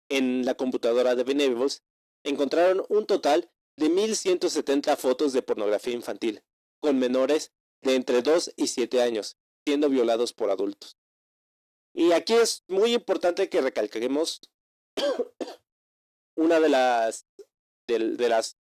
En 0.09 0.45
la 0.45 0.55
computadora 0.55 1.15
de 1.15 1.23
Benevolence 1.23 1.81
encontraron 2.23 2.85
un 2.89 3.05
total 3.05 3.51
de 3.77 3.89
1.170 3.89 4.95
fotos 4.97 5.33
de 5.33 5.41
pornografía 5.41 5.93
infantil, 5.93 6.43
con 6.79 6.99
menores 6.99 7.51
de 7.81 7.95
entre 7.95 8.21
2 8.21 8.53
y 8.55 8.67
7 8.67 9.01
años, 9.01 9.37
siendo 9.65 9.89
violados 9.89 10.33
por 10.33 10.51
adultos. 10.51 10.97
Y 11.93 12.11
aquí 12.11 12.33
es 12.33 12.63
muy 12.67 12.93
importante 12.93 13.49
que 13.49 13.61
recalquemos 13.61 14.41
una 16.35 16.59
de 16.59 16.69
las, 16.69 17.27
de, 17.87 18.29
las 18.29 18.57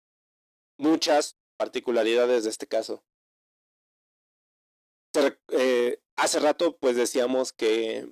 muchas 0.78 1.38
particularidades 1.58 2.44
de 2.44 2.50
este 2.50 2.66
caso. 2.66 3.04
Eh, 5.48 6.00
hace 6.16 6.40
rato 6.40 6.76
pues 6.78 6.96
decíamos 6.96 7.52
que 7.52 8.08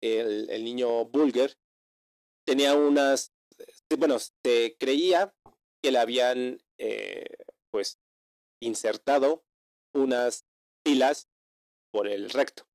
el, 0.00 0.64
niño 0.64 1.04
Bulger 1.06 1.56
tenía 2.46 2.74
unas, 2.74 3.32
bueno, 3.98 4.18
se 4.18 4.76
creía 4.78 5.34
que 5.82 5.90
le 5.90 5.98
habían 5.98 6.62
eh, 6.78 7.36
pues 7.72 7.98
insertado 8.62 9.44
unas 9.94 10.46
pilas 10.84 11.28
por 11.92 12.06
el 12.06 12.30
recto. 12.30 12.69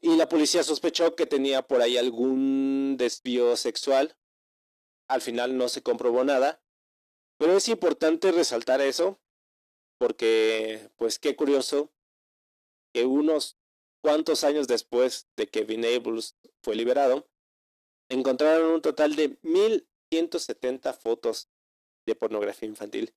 Y 0.00 0.16
la 0.16 0.28
policía 0.28 0.62
sospechó 0.62 1.14
que 1.16 1.26
tenía 1.26 1.62
por 1.62 1.80
ahí 1.80 1.96
algún 1.96 2.96
desvío 2.98 3.56
sexual. 3.56 4.16
Al 5.08 5.20
final 5.20 5.56
no 5.56 5.68
se 5.68 5.82
comprobó 5.82 6.24
nada. 6.24 6.62
Pero 7.38 7.56
es 7.56 7.68
importante 7.68 8.32
resaltar 8.32 8.80
eso 8.80 9.20
porque, 9.98 10.90
pues 10.96 11.18
qué 11.18 11.36
curioso 11.36 11.92
que 12.92 13.04
unos 13.04 13.58
cuantos 14.02 14.44
años 14.44 14.68
después 14.68 15.28
de 15.36 15.48
que 15.48 15.64
Venables 15.64 16.36
fue 16.62 16.76
liberado, 16.76 17.28
encontraron 18.08 18.72
un 18.72 18.82
total 18.82 19.16
de 19.16 19.38
1170 19.42 20.92
fotos 20.92 21.48
de 22.06 22.14
pornografía 22.14 22.68
infantil. 22.68 23.14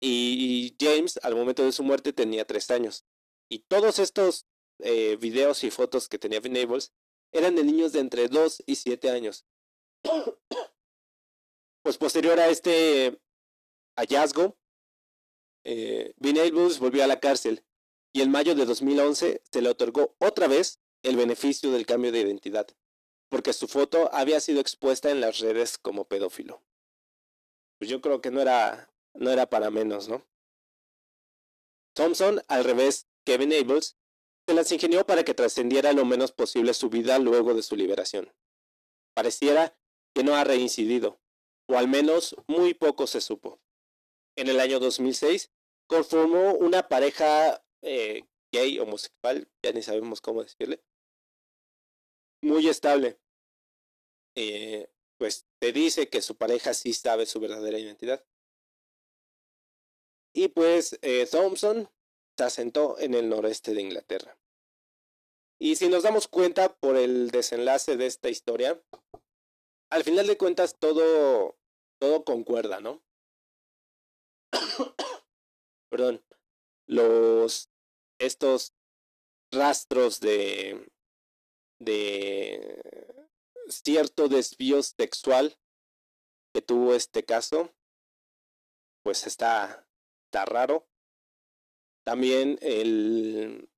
Y 0.00 0.76
James, 0.80 1.18
al 1.22 1.34
momento 1.34 1.64
de 1.64 1.72
su 1.72 1.82
muerte, 1.82 2.12
tenía 2.12 2.46
tres 2.46 2.70
años. 2.70 3.04
Y 3.50 3.60
todos 3.60 3.98
estos 3.98 4.46
eh, 4.80 5.16
videos 5.16 5.64
y 5.64 5.70
fotos 5.70 6.08
que 6.08 6.18
tenía 6.18 6.40
Venables 6.40 6.92
eran 7.32 7.54
de 7.54 7.64
niños 7.64 7.92
de 7.92 8.00
entre 8.00 8.28
2 8.28 8.62
y 8.66 8.76
7 8.76 9.10
años. 9.10 9.44
pues 11.82 11.98
posterior 11.98 12.38
a 12.38 12.48
este 12.48 13.20
hallazgo, 13.96 14.56
eh, 15.64 16.14
volvió 16.80 17.04
a 17.04 17.06
la 17.06 17.20
cárcel 17.20 17.64
y 18.12 18.22
en 18.22 18.30
mayo 18.30 18.54
de 18.54 18.64
2011 18.64 19.42
se 19.50 19.62
le 19.62 19.68
otorgó 19.68 20.14
otra 20.18 20.48
vez 20.48 20.80
el 21.02 21.16
beneficio 21.16 21.70
del 21.70 21.86
cambio 21.86 22.12
de 22.12 22.20
identidad, 22.20 22.66
porque 23.28 23.52
su 23.52 23.68
foto 23.68 24.08
había 24.12 24.40
sido 24.40 24.60
expuesta 24.60 25.10
en 25.10 25.20
las 25.20 25.38
redes 25.40 25.78
como 25.78 26.06
pedófilo. 26.06 26.62
Pues 27.78 27.90
yo 27.90 28.00
creo 28.00 28.20
que 28.20 28.30
no 28.30 28.40
era 28.40 28.90
no 29.18 29.30
era 29.30 29.50
para 29.50 29.70
menos, 29.70 30.08
¿no? 30.08 30.24
Thompson, 31.94 32.40
al 32.46 32.64
revés, 32.64 33.08
Kevin 33.24 33.52
Ables, 33.52 33.97
se 34.48 34.54
las 34.54 34.72
ingenió 34.72 35.04
para 35.04 35.24
que 35.24 35.34
trascendiera 35.34 35.92
lo 35.92 36.06
menos 36.06 36.32
posible 36.32 36.72
su 36.72 36.88
vida 36.88 37.18
luego 37.18 37.52
de 37.52 37.62
su 37.62 37.76
liberación. 37.76 38.32
Pareciera 39.14 39.78
que 40.14 40.24
no 40.24 40.36
ha 40.36 40.44
reincidido, 40.44 41.20
o 41.68 41.76
al 41.76 41.86
menos 41.86 42.34
muy 42.46 42.72
poco 42.72 43.06
se 43.06 43.20
supo. 43.20 43.60
En 44.36 44.48
el 44.48 44.58
año 44.58 44.80
2006, 44.80 45.50
conformó 45.86 46.54
una 46.54 46.88
pareja 46.88 47.62
eh, 47.82 48.24
gay, 48.50 48.78
homosexual, 48.78 49.50
ya 49.62 49.72
ni 49.72 49.82
sabemos 49.82 50.22
cómo 50.22 50.42
decirle, 50.42 50.82
muy 52.42 52.68
estable. 52.68 53.20
Eh, 54.34 54.88
pues 55.18 55.46
te 55.58 55.72
dice 55.72 56.08
que 56.08 56.22
su 56.22 56.38
pareja 56.38 56.72
sí 56.72 56.94
sabe 56.94 57.26
su 57.26 57.38
verdadera 57.38 57.78
identidad. 57.78 58.24
Y 60.32 60.48
pues 60.48 60.98
eh, 61.02 61.28
Thompson 61.30 61.90
se 62.38 62.44
asentó 62.44 62.98
en 62.98 63.12
el 63.12 63.28
noreste 63.28 63.74
de 63.74 63.82
Inglaterra. 63.82 64.37
Y 65.60 65.76
si 65.76 65.88
nos 65.88 66.04
damos 66.04 66.28
cuenta 66.28 66.74
por 66.76 66.96
el 66.96 67.30
desenlace 67.30 67.96
de 67.96 68.06
esta 68.06 68.28
historia, 68.28 68.80
al 69.90 70.04
final 70.04 70.26
de 70.26 70.38
cuentas 70.38 70.78
todo, 70.78 71.58
todo 72.00 72.24
concuerda, 72.24 72.80
¿no? 72.80 73.02
Perdón. 75.90 76.22
Los, 76.86 77.70
estos 78.18 78.74
rastros 79.52 80.20
de, 80.20 80.90
de 81.80 82.82
cierto 83.68 84.28
desvío 84.28 84.82
sexual 84.82 85.58
que 86.54 86.62
tuvo 86.62 86.94
este 86.94 87.24
caso, 87.24 87.74
pues 89.02 89.26
está, 89.26 89.86
está 90.26 90.44
raro. 90.44 90.88
También 92.04 92.58
el, 92.62 93.68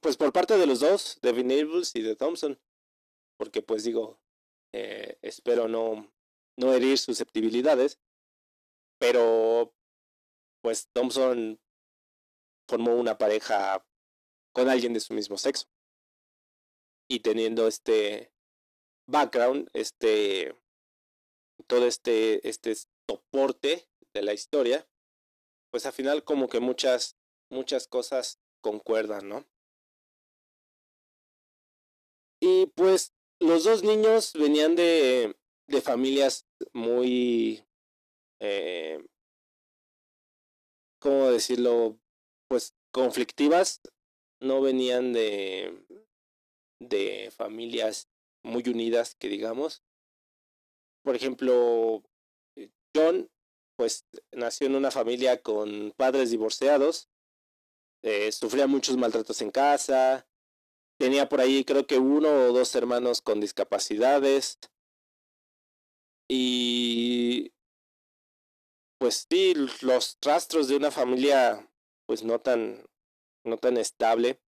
pues 0.00 0.16
por 0.16 0.32
parte 0.32 0.56
de 0.56 0.66
los 0.66 0.80
dos, 0.80 1.18
de 1.22 1.32
Venables 1.32 1.94
y 1.94 2.02
de 2.02 2.16
Thompson, 2.16 2.60
porque 3.36 3.62
pues 3.62 3.84
digo, 3.84 4.20
eh, 4.72 5.18
espero 5.22 5.68
no, 5.68 6.12
no 6.56 6.72
herir 6.72 6.98
susceptibilidades, 6.98 7.98
pero 8.98 9.74
pues 10.62 10.88
Thompson 10.92 11.58
formó 12.68 12.94
una 12.94 13.18
pareja 13.18 13.84
con 14.52 14.68
alguien 14.68 14.92
de 14.92 15.00
su 15.00 15.14
mismo 15.14 15.36
sexo. 15.38 15.66
Y 17.08 17.20
teniendo 17.20 17.66
este 17.66 18.32
background, 19.06 19.68
este 19.72 20.54
todo 21.66 21.86
este 21.86 22.48
este 22.48 22.74
soporte 23.08 23.88
de 24.14 24.22
la 24.22 24.32
historia, 24.32 24.88
pues 25.70 25.86
al 25.86 25.92
final 25.92 26.24
como 26.24 26.48
que 26.48 26.60
muchas 26.60 27.16
muchas 27.50 27.88
cosas 27.88 28.38
concuerdan, 28.60 29.28
¿no? 29.28 29.49
Y 32.40 32.66
pues 32.74 33.12
los 33.38 33.64
dos 33.64 33.82
niños 33.82 34.32
venían 34.32 34.74
de, 34.74 35.36
de 35.66 35.80
familias 35.80 36.46
muy, 36.72 37.62
eh, 38.40 39.04
¿cómo 40.98 41.30
decirlo? 41.30 41.98
Pues 42.48 42.74
conflictivas, 42.92 43.80
no 44.40 44.60
venían 44.60 45.12
de, 45.12 45.84
de 46.80 47.30
familias 47.30 48.08
muy 48.42 48.62
unidas, 48.68 49.14
que 49.14 49.28
digamos. 49.28 49.82
Por 51.02 51.14
ejemplo, 51.14 52.02
John, 52.94 53.30
pues 53.76 54.06
nació 54.32 54.66
en 54.66 54.76
una 54.76 54.90
familia 54.90 55.42
con 55.42 55.92
padres 55.96 56.30
divorciados, 56.30 57.08
eh, 58.02 58.32
sufría 58.32 58.66
muchos 58.66 58.96
maltratos 58.96 59.40
en 59.42 59.50
casa, 59.50 60.26
tenía 61.00 61.30
por 61.30 61.40
ahí 61.40 61.64
creo 61.64 61.86
que 61.86 61.98
uno 61.98 62.28
o 62.28 62.52
dos 62.52 62.74
hermanos 62.74 63.22
con 63.22 63.40
discapacidades. 63.40 64.58
Y 66.28 67.52
pues 68.98 69.26
sí, 69.30 69.54
los 69.80 70.18
rastros 70.20 70.68
de 70.68 70.76
una 70.76 70.90
familia 70.90 71.66
pues 72.06 72.22
no 72.22 72.38
tan, 72.38 72.84
no 73.46 73.56
tan 73.56 73.78
estable. 73.78 74.42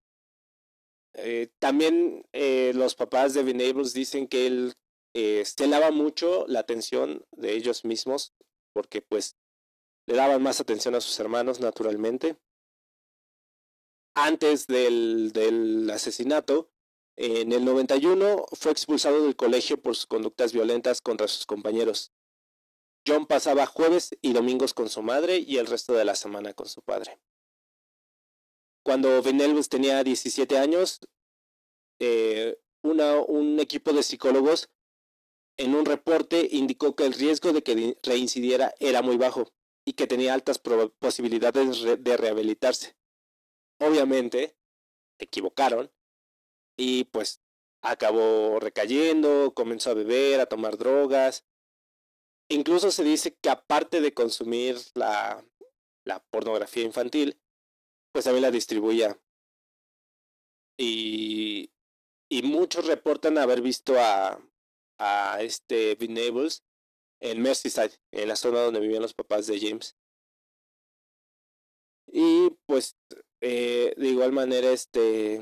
Eh, 1.14 1.48
también 1.60 2.28
eh, 2.34 2.74
los 2.76 2.96
papás 2.96 3.34
de 3.34 3.44
Venables 3.44 3.94
dicen 3.94 4.28
que 4.28 4.48
él 4.48 4.74
eh, 5.14 5.40
estelaba 5.40 5.92
mucho 5.92 6.46
la 6.48 6.60
atención 6.60 7.26
de 7.32 7.54
ellos 7.54 7.86
mismos 7.86 8.34
porque 8.74 9.02
pues 9.02 9.38
le 10.06 10.16
daban 10.16 10.44
más 10.44 10.60
atención 10.60 10.96
a 10.96 11.02
sus 11.02 11.18
hermanos 11.22 11.62
naturalmente 11.62 12.38
antes 14.26 14.68
del, 14.68 15.90
asesinato, 15.94 16.70
en 17.16 17.52
el 17.52 17.66
91 17.66 18.46
fue 18.54 18.72
expulsado 18.72 19.24
del 19.24 19.36
colegio 19.36 19.82
por 19.82 19.96
sus 19.96 20.06
conductas 20.06 20.54
violentas 20.54 21.02
contra 21.02 21.28
sus 21.28 21.46
compañeros. 21.46 22.12
John 23.08 23.26
pasaba 23.26 23.66
jueves 23.66 24.16
y 24.22 24.34
domingos 24.34 24.74
con 24.74 24.90
su 24.90 25.02
madre 25.02 25.38
y 25.40 25.58
el 25.58 25.68
resto 25.68 25.94
de 25.94 26.06
la 26.06 26.16
semana 26.16 26.54
con 26.54 26.68
su 26.68 26.82
padre. 26.82 27.20
Cuando 28.84 29.22
Venelbus 29.22 29.70
tenía 29.70 30.04
17 30.04 30.58
años, 30.58 31.00
eh, 32.00 32.60
un 32.84 33.60
equipo 33.60 33.94
de 33.94 34.04
psicólogos 34.04 34.70
en 35.58 35.76
un 35.76 35.86
reporte 35.86 36.48
indicó 36.52 36.96
que 36.96 37.06
el 37.06 37.14
riesgo 37.14 37.54
de 37.54 37.62
que 37.64 37.98
reincidiera 38.04 38.74
era 38.80 39.02
muy 39.02 39.18
bajo 39.18 39.52
y 39.86 39.94
que 39.94 40.08
tenía 40.08 40.34
altas 40.34 40.60
posibilidades 41.00 42.04
de 42.04 42.18
rehabilitarse 42.18 42.96
obviamente 43.82 44.56
equivocaron 45.20 45.92
y 46.78 47.06
pues 47.06 47.42
acabó 47.82 48.60
recayendo, 48.60 49.54
comenzó 49.54 49.92
a 49.92 49.96
beber, 49.96 50.40
a 50.40 50.46
tomar 50.46 50.78
drogas. 50.78 51.46
Incluso 52.50 52.92
se 52.92 53.04
dice 53.04 53.36
que 53.36 53.50
aparte 53.50 54.02
de 54.02 54.14
consumir 54.14 54.78
la, 54.94 55.44
la 56.06 56.24
pornografía 56.32 56.84
infantil, 56.84 57.42
pues 58.12 58.26
también 58.26 58.44
la 58.44 58.52
distribuía. 58.52 59.20
Y, 60.78 61.72
y 62.30 62.44
muchos 62.44 62.88
reportan 62.88 63.38
haber 63.38 63.62
visto 63.62 64.00
a, 64.00 64.40
a 65.00 65.42
este 65.42 65.96
Venables 65.96 66.64
en 67.20 67.42
Merseyside, 67.42 68.00
en 68.12 68.28
la 68.28 68.36
zona 68.36 68.62
donde 68.62 68.80
vivían 68.80 69.02
los 69.02 69.14
papás 69.14 69.48
de 69.48 69.60
James. 69.60 69.98
Y 72.08 72.50
pues 72.66 72.98
eh, 73.42 73.94
de 73.98 74.08
igual 74.08 74.32
manera, 74.32 74.72
este 74.72 75.42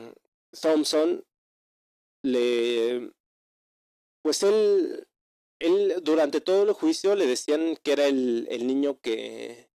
Thompson 0.62 1.24
le 2.24 3.12
pues 4.22 4.44
él 4.44 5.08
él 5.60 5.96
durante 6.04 6.42
todo 6.42 6.64
el 6.64 6.74
juicio 6.74 7.16
le 7.16 7.28
decían 7.28 7.78
que 7.84 7.92
era 7.92 8.06
el, 8.06 8.48
el 8.50 8.66
niño 8.66 9.00
que 9.02 9.70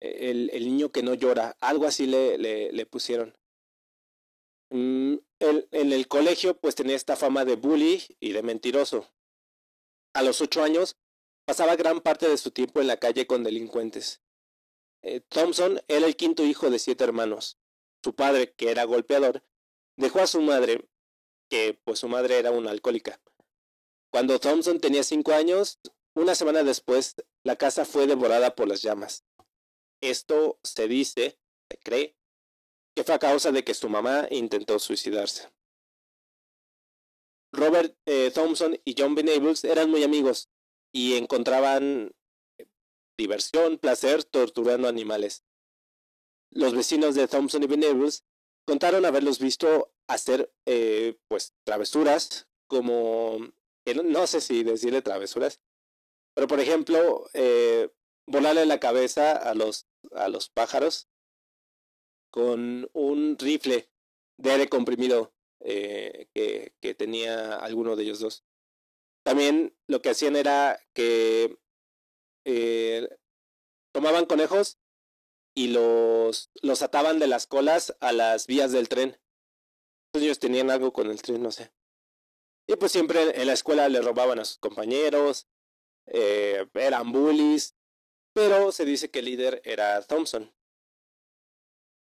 el, 0.00 0.50
el, 0.52 0.64
niño 0.64 0.92
que 0.92 1.02
no 1.02 1.14
llora, 1.14 1.56
algo 1.60 1.86
así 1.86 2.06
le, 2.06 2.38
le, 2.38 2.86
pusieron. 2.86 3.36
Mm, 4.70 5.16
en 5.40 5.92
el 5.92 6.08
colegio 6.08 6.58
pues 6.58 6.74
tenía 6.74 6.96
esta 6.96 7.16
fama 7.16 7.44
de 7.44 7.56
bully 7.56 8.02
y 8.18 8.32
de 8.32 8.42
mentiroso. 8.42 9.10
A 10.14 10.22
los 10.22 10.40
ocho 10.40 10.62
años 10.62 10.96
pasaba 11.44 11.76
gran 11.76 12.00
parte 12.00 12.28
de 12.28 12.38
su 12.38 12.50
tiempo 12.50 12.80
en 12.80 12.86
la 12.86 12.98
calle 12.98 13.26
con 13.26 13.44
delincuentes. 13.44 14.22
Eh, 15.02 15.20
Thompson 15.28 15.80
era 15.88 16.06
el 16.06 16.16
quinto 16.16 16.44
hijo 16.44 16.70
de 16.70 16.78
siete 16.78 17.04
hermanos. 17.04 17.58
Su 18.02 18.14
padre, 18.14 18.52
que 18.52 18.70
era 18.70 18.84
golpeador, 18.84 19.42
dejó 19.96 20.20
a 20.20 20.26
su 20.26 20.40
madre, 20.40 20.88
que 21.48 21.78
pues 21.84 21.98
su 21.98 22.08
madre 22.08 22.38
era 22.38 22.50
una 22.50 22.70
alcohólica. 22.70 23.20
Cuando 24.10 24.40
Thompson 24.40 24.80
tenía 24.80 25.02
cinco 25.04 25.32
años, 25.32 25.78
una 26.14 26.34
semana 26.34 26.62
después, 26.64 27.14
la 27.44 27.56
casa 27.56 27.84
fue 27.84 28.06
devorada 28.06 28.54
por 28.54 28.68
las 28.68 28.82
llamas. 28.82 29.24
Esto 30.00 30.58
se 30.62 30.88
dice, 30.88 31.38
se 31.70 31.78
cree, 31.78 32.16
que 32.94 33.04
fue 33.04 33.14
a 33.14 33.18
causa 33.18 33.52
de 33.52 33.64
que 33.64 33.74
su 33.74 33.88
mamá 33.88 34.26
intentó 34.30 34.78
suicidarse. 34.78 35.50
Robert 37.52 37.96
eh, 38.06 38.30
Thompson 38.32 38.78
y 38.84 38.94
John 38.96 39.14
Venables 39.14 39.64
eran 39.64 39.90
muy 39.90 40.02
amigos 40.02 40.48
y 40.92 41.16
encontraban 41.16 42.12
diversión, 43.20 43.78
placer, 43.78 44.24
torturando 44.24 44.88
animales. 44.88 45.44
Los 46.50 46.74
vecinos 46.74 47.14
de 47.14 47.28
Thompson 47.28 47.62
y 47.62 47.66
Venables 47.66 48.24
contaron 48.64 49.04
haberlos 49.04 49.38
visto 49.38 49.92
hacer, 50.06 50.52
eh, 50.64 51.18
pues, 51.28 51.54
travesuras, 51.64 52.48
como, 52.66 53.38
no 54.04 54.26
sé 54.26 54.40
si 54.40 54.64
decirle 54.64 55.02
travesuras, 55.02 55.60
pero 56.34 56.46
por 56.46 56.60
ejemplo, 56.60 57.28
eh, 57.34 57.90
volarle 58.26 58.64
la 58.64 58.80
cabeza 58.80 59.32
a 59.32 59.54
los, 59.54 59.86
a 60.12 60.28
los 60.28 60.48
pájaros 60.48 61.08
con 62.30 62.88
un 62.94 63.36
rifle 63.38 63.90
de 64.38 64.50
aire 64.52 64.68
comprimido 64.68 65.34
eh, 65.60 66.28
que, 66.32 66.74
que 66.80 66.94
tenía 66.94 67.56
alguno 67.56 67.96
de 67.96 68.04
ellos 68.04 68.20
dos. 68.20 68.44
También 69.24 69.76
lo 69.88 70.00
que 70.00 70.10
hacían 70.10 70.36
era 70.36 70.80
que 70.94 71.58
eh, 72.52 73.08
tomaban 73.92 74.26
conejos 74.26 74.78
y 75.54 75.68
los, 75.68 76.50
los 76.62 76.82
ataban 76.82 77.18
de 77.18 77.26
las 77.26 77.46
colas 77.46 77.96
a 78.00 78.12
las 78.12 78.46
vías 78.46 78.72
del 78.72 78.88
tren. 78.88 79.20
Ellos 80.12 80.38
tenían 80.38 80.70
algo 80.70 80.92
con 80.92 81.08
el 81.10 81.22
tren, 81.22 81.42
no 81.42 81.52
sé. 81.52 81.72
Y 82.66 82.76
pues 82.76 82.92
siempre 82.92 83.40
en 83.40 83.46
la 83.46 83.52
escuela 83.52 83.88
le 83.88 84.00
robaban 84.00 84.38
a 84.38 84.44
sus 84.44 84.58
compañeros, 84.58 85.48
eh, 86.06 86.66
eran 86.74 87.12
bullies, 87.12 87.76
pero 88.32 88.72
se 88.72 88.84
dice 88.84 89.10
que 89.10 89.20
el 89.20 89.26
líder 89.26 89.60
era 89.64 90.00
Thompson. 90.02 90.52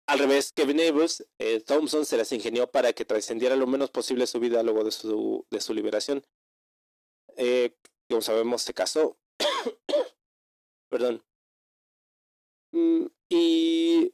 Al 0.08 0.20
revés, 0.20 0.52
Kevin 0.54 0.80
Avery, 0.82 1.08
eh, 1.40 1.62
Thompson 1.62 2.06
se 2.06 2.18
las 2.18 2.32
ingenió 2.32 2.70
para 2.70 2.94
que 2.94 3.06
trascendiera 3.06 3.56
lo 3.56 3.66
menos 3.68 3.90
posible 3.90 4.28
su 4.28 4.40
vida 4.40 4.62
luego 4.64 4.84
de 4.84 4.92
su, 4.92 5.48
de 5.50 5.62
su 5.62 5.74
liberación. 5.74 6.24
Eh, 7.38 7.76
como 8.08 8.22
sabemos, 8.22 8.62
se 8.62 8.74
casó 8.74 9.18
Perdón. 10.90 11.24
Mm, 12.72 13.06
y 13.30 14.14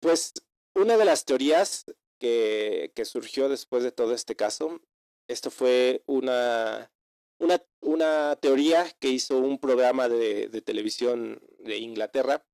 pues 0.00 0.32
una 0.74 0.96
de 0.96 1.04
las 1.04 1.24
teorías 1.24 1.84
que, 2.18 2.92
que 2.94 3.04
surgió 3.04 3.48
después 3.48 3.82
de 3.82 3.92
todo 3.92 4.14
este 4.14 4.36
caso, 4.36 4.80
esto 5.28 5.50
fue 5.50 6.02
una, 6.06 6.92
una, 7.38 7.62
una 7.80 8.36
teoría 8.36 8.90
que 9.00 9.08
hizo 9.08 9.38
un 9.38 9.58
programa 9.58 10.08
de, 10.08 10.48
de 10.48 10.62
televisión 10.62 11.42
de 11.58 11.78
Inglaterra. 11.78 12.44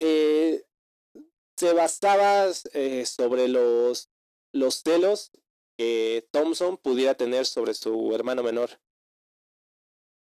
Eh, 0.00 0.64
se 1.56 1.72
basaba 1.74 2.46
eh, 2.72 3.04
sobre 3.04 3.48
los, 3.48 4.10
los 4.52 4.82
celos 4.82 5.30
que 5.76 6.26
Thompson 6.30 6.78
pudiera 6.78 7.14
tener 7.14 7.46
sobre 7.46 7.74
su 7.74 8.14
hermano 8.14 8.42
menor. 8.42 8.80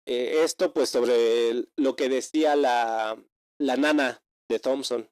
Eh, 0.07 0.43
esto 0.43 0.73
pues 0.73 0.91
sobre 0.91 1.67
lo 1.77 1.95
que 1.97 2.09
decía 2.09 2.57
la, 2.57 3.23
la 3.59 3.77
nana 3.77 4.23
de 4.49 4.59
Thompson 4.59 5.09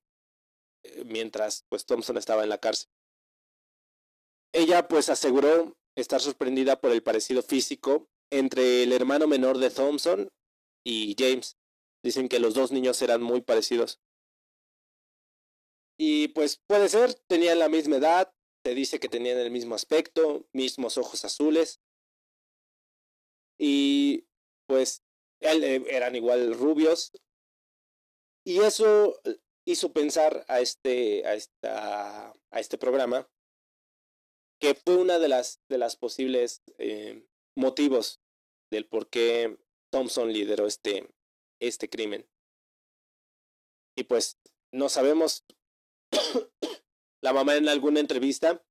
eh, 0.82 1.04
mientras 1.04 1.64
pues 1.68 1.86
Thompson 1.86 2.16
estaba 2.16 2.42
en 2.42 2.48
la 2.48 2.58
cárcel. 2.58 2.90
Ella 4.52 4.88
pues 4.88 5.08
aseguró 5.08 5.76
estar 5.96 6.20
sorprendida 6.20 6.80
por 6.80 6.90
el 6.90 7.02
parecido 7.02 7.42
físico 7.42 8.08
entre 8.30 8.82
el 8.82 8.92
hermano 8.92 9.26
menor 9.26 9.58
de 9.58 9.70
Thompson 9.70 10.28
y 10.84 11.14
James. 11.18 11.56
Dicen 12.02 12.28
que 12.28 12.40
los 12.40 12.54
dos 12.54 12.72
niños 12.72 13.00
eran 13.02 13.22
muy 13.22 13.42
parecidos. 13.42 14.00
Y 15.98 16.28
pues 16.28 16.62
puede 16.66 16.88
ser, 16.88 17.14
tenían 17.28 17.58
la 17.58 17.68
misma 17.68 17.96
edad, 17.96 18.32
se 18.64 18.74
dice 18.74 18.98
que 18.98 19.08
tenían 19.08 19.38
el 19.38 19.50
mismo 19.50 19.74
aspecto, 19.74 20.48
mismos 20.52 20.96
ojos 20.96 21.24
azules. 21.24 21.80
Y 23.58 24.26
pues 24.70 25.02
eh, 25.40 25.84
eran 25.88 26.14
igual 26.14 26.54
rubios. 26.54 27.10
Y 28.46 28.60
eso 28.60 29.20
hizo 29.66 29.92
pensar 29.92 30.44
a 30.46 30.60
este, 30.60 31.26
a 31.26 31.34
esta, 31.34 32.30
a 32.30 32.60
este 32.60 32.78
programa 32.78 33.28
que 34.60 34.74
fue 34.74 34.96
una 34.96 35.18
de 35.18 35.26
las, 35.26 35.60
de 35.68 35.78
las 35.78 35.96
posibles 35.96 36.62
eh, 36.78 37.26
motivos 37.56 38.20
del 38.70 38.86
por 38.86 39.10
qué 39.10 39.58
Thompson 39.90 40.32
lideró 40.32 40.68
este, 40.68 41.12
este 41.60 41.90
crimen. 41.90 42.28
Y 43.98 44.04
pues 44.04 44.38
no 44.72 44.88
sabemos, 44.88 45.44
la 47.24 47.32
mamá 47.32 47.56
en 47.56 47.68
alguna 47.68 47.98
entrevista 47.98 48.64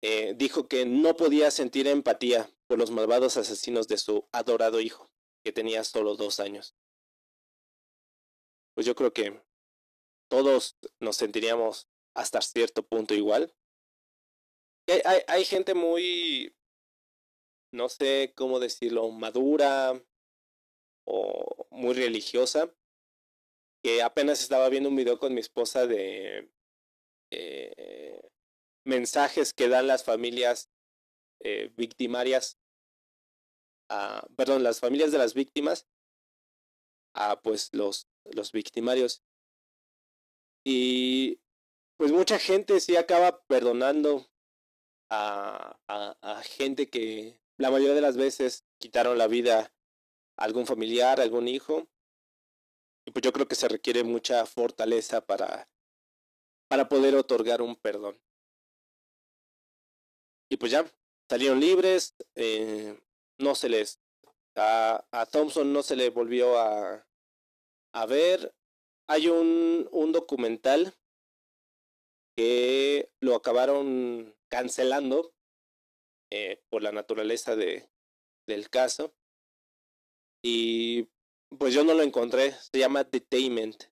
eh, 0.00 0.34
dijo 0.36 0.68
que 0.68 0.86
no 0.86 1.16
podía 1.16 1.50
sentir 1.50 1.88
empatía 1.88 2.48
por 2.68 2.78
los 2.78 2.92
malvados 2.92 3.36
asesinos 3.36 3.88
de 3.88 3.98
su 3.98 4.28
adorado 4.30 4.80
hijo, 4.80 5.10
que 5.44 5.52
tenía 5.52 5.84
solo 5.84 6.16
dos 6.16 6.40
años. 6.40 6.74
Pues 8.74 8.86
yo 8.86 8.94
creo 8.94 9.12
que 9.12 9.40
todos 10.28 10.76
nos 10.98 11.16
sentiríamos 11.16 11.88
hasta 12.14 12.40
cierto 12.40 12.82
punto 12.82 13.14
igual. 13.14 13.54
Hay, 15.28 15.44
gente 15.44 15.74
muy, 15.74 16.54
no 17.72 17.88
sé 17.88 18.32
cómo 18.36 18.58
decirlo, 18.60 19.10
madura 19.10 20.02
o 21.06 21.66
muy 21.70 21.94
religiosa, 21.94 22.74
que 23.82 24.02
apenas 24.02 24.42
estaba 24.42 24.68
viendo 24.68 24.88
un 24.88 24.96
video 24.96 25.18
con 25.18 25.34
mi 25.34 25.40
esposa 25.40 25.86
de 25.86 26.50
eh, 27.30 28.30
mensajes 28.84 29.54
que 29.54 29.68
dan 29.68 29.86
las 29.86 30.04
familias 30.04 30.70
eh, 31.40 31.72
victimarias, 31.76 32.58
a, 33.88 34.26
perdón, 34.36 34.62
las 34.62 34.80
familias 34.80 35.12
de 35.12 35.18
las 35.18 35.34
víctimas 35.34 35.86
a 37.14 37.40
pues 37.40 37.70
los, 37.72 38.08
los 38.24 38.52
victimarios. 38.52 39.22
Y 40.64 41.40
pues 41.96 42.12
mucha 42.12 42.38
gente 42.38 42.80
sí 42.80 42.96
acaba 42.96 43.42
perdonando 43.46 44.26
a, 45.10 45.78
a, 45.88 46.42
gente 46.42 46.90
que 46.90 47.40
la 47.56 47.70
mayoría 47.70 47.94
de 47.94 48.00
las 48.00 48.16
veces 48.16 48.64
quitaron 48.78 49.18
la 49.18 49.28
vida 49.28 49.72
a 50.36 50.44
algún 50.44 50.66
familiar, 50.66 51.20
algún 51.20 51.48
hijo. 51.48 51.88
Y 53.06 53.12
pues 53.12 53.22
yo 53.22 53.32
creo 53.32 53.46
que 53.46 53.54
se 53.54 53.68
requiere 53.68 54.02
mucha 54.02 54.46
fortaleza 54.46 55.20
para, 55.20 55.68
para 56.68 56.88
poder 56.88 57.14
otorgar 57.14 57.62
un 57.62 57.76
perdón. 57.76 58.20
Y 60.50 60.56
pues 60.56 60.72
ya, 60.72 60.84
salieron 61.28 61.60
libres, 61.60 62.14
eh, 62.34 62.98
no 63.38 63.54
se 63.54 63.68
les, 63.68 64.00
a, 64.56 65.04
a 65.10 65.26
Thompson 65.26 65.72
no 65.72 65.82
se 65.82 65.96
le 65.96 66.10
volvió 66.10 66.58
a, 66.58 67.06
a 67.94 68.06
ver, 68.06 68.54
hay 69.08 69.28
un, 69.28 69.88
un 69.92 70.12
documental 70.12 70.94
que 72.36 73.10
lo 73.20 73.34
acabaron 73.34 74.36
cancelando 74.50 75.32
eh, 76.32 76.62
por 76.68 76.82
la 76.82 76.92
naturaleza 76.92 77.54
de, 77.54 77.88
del 78.48 78.68
caso. 78.70 79.14
Y 80.42 81.08
pues 81.58 81.72
yo 81.72 81.84
no 81.84 81.94
lo 81.94 82.02
encontré. 82.02 82.52
Se 82.52 82.78
llama 82.78 83.04
Detainment. 83.04 83.84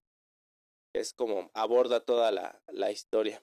Es 0.95 1.15
como 1.15 1.51
aborda 1.55 2.05
toda 2.05 2.31
la, 2.31 2.61
la 2.69 2.91
historia. 2.91 3.43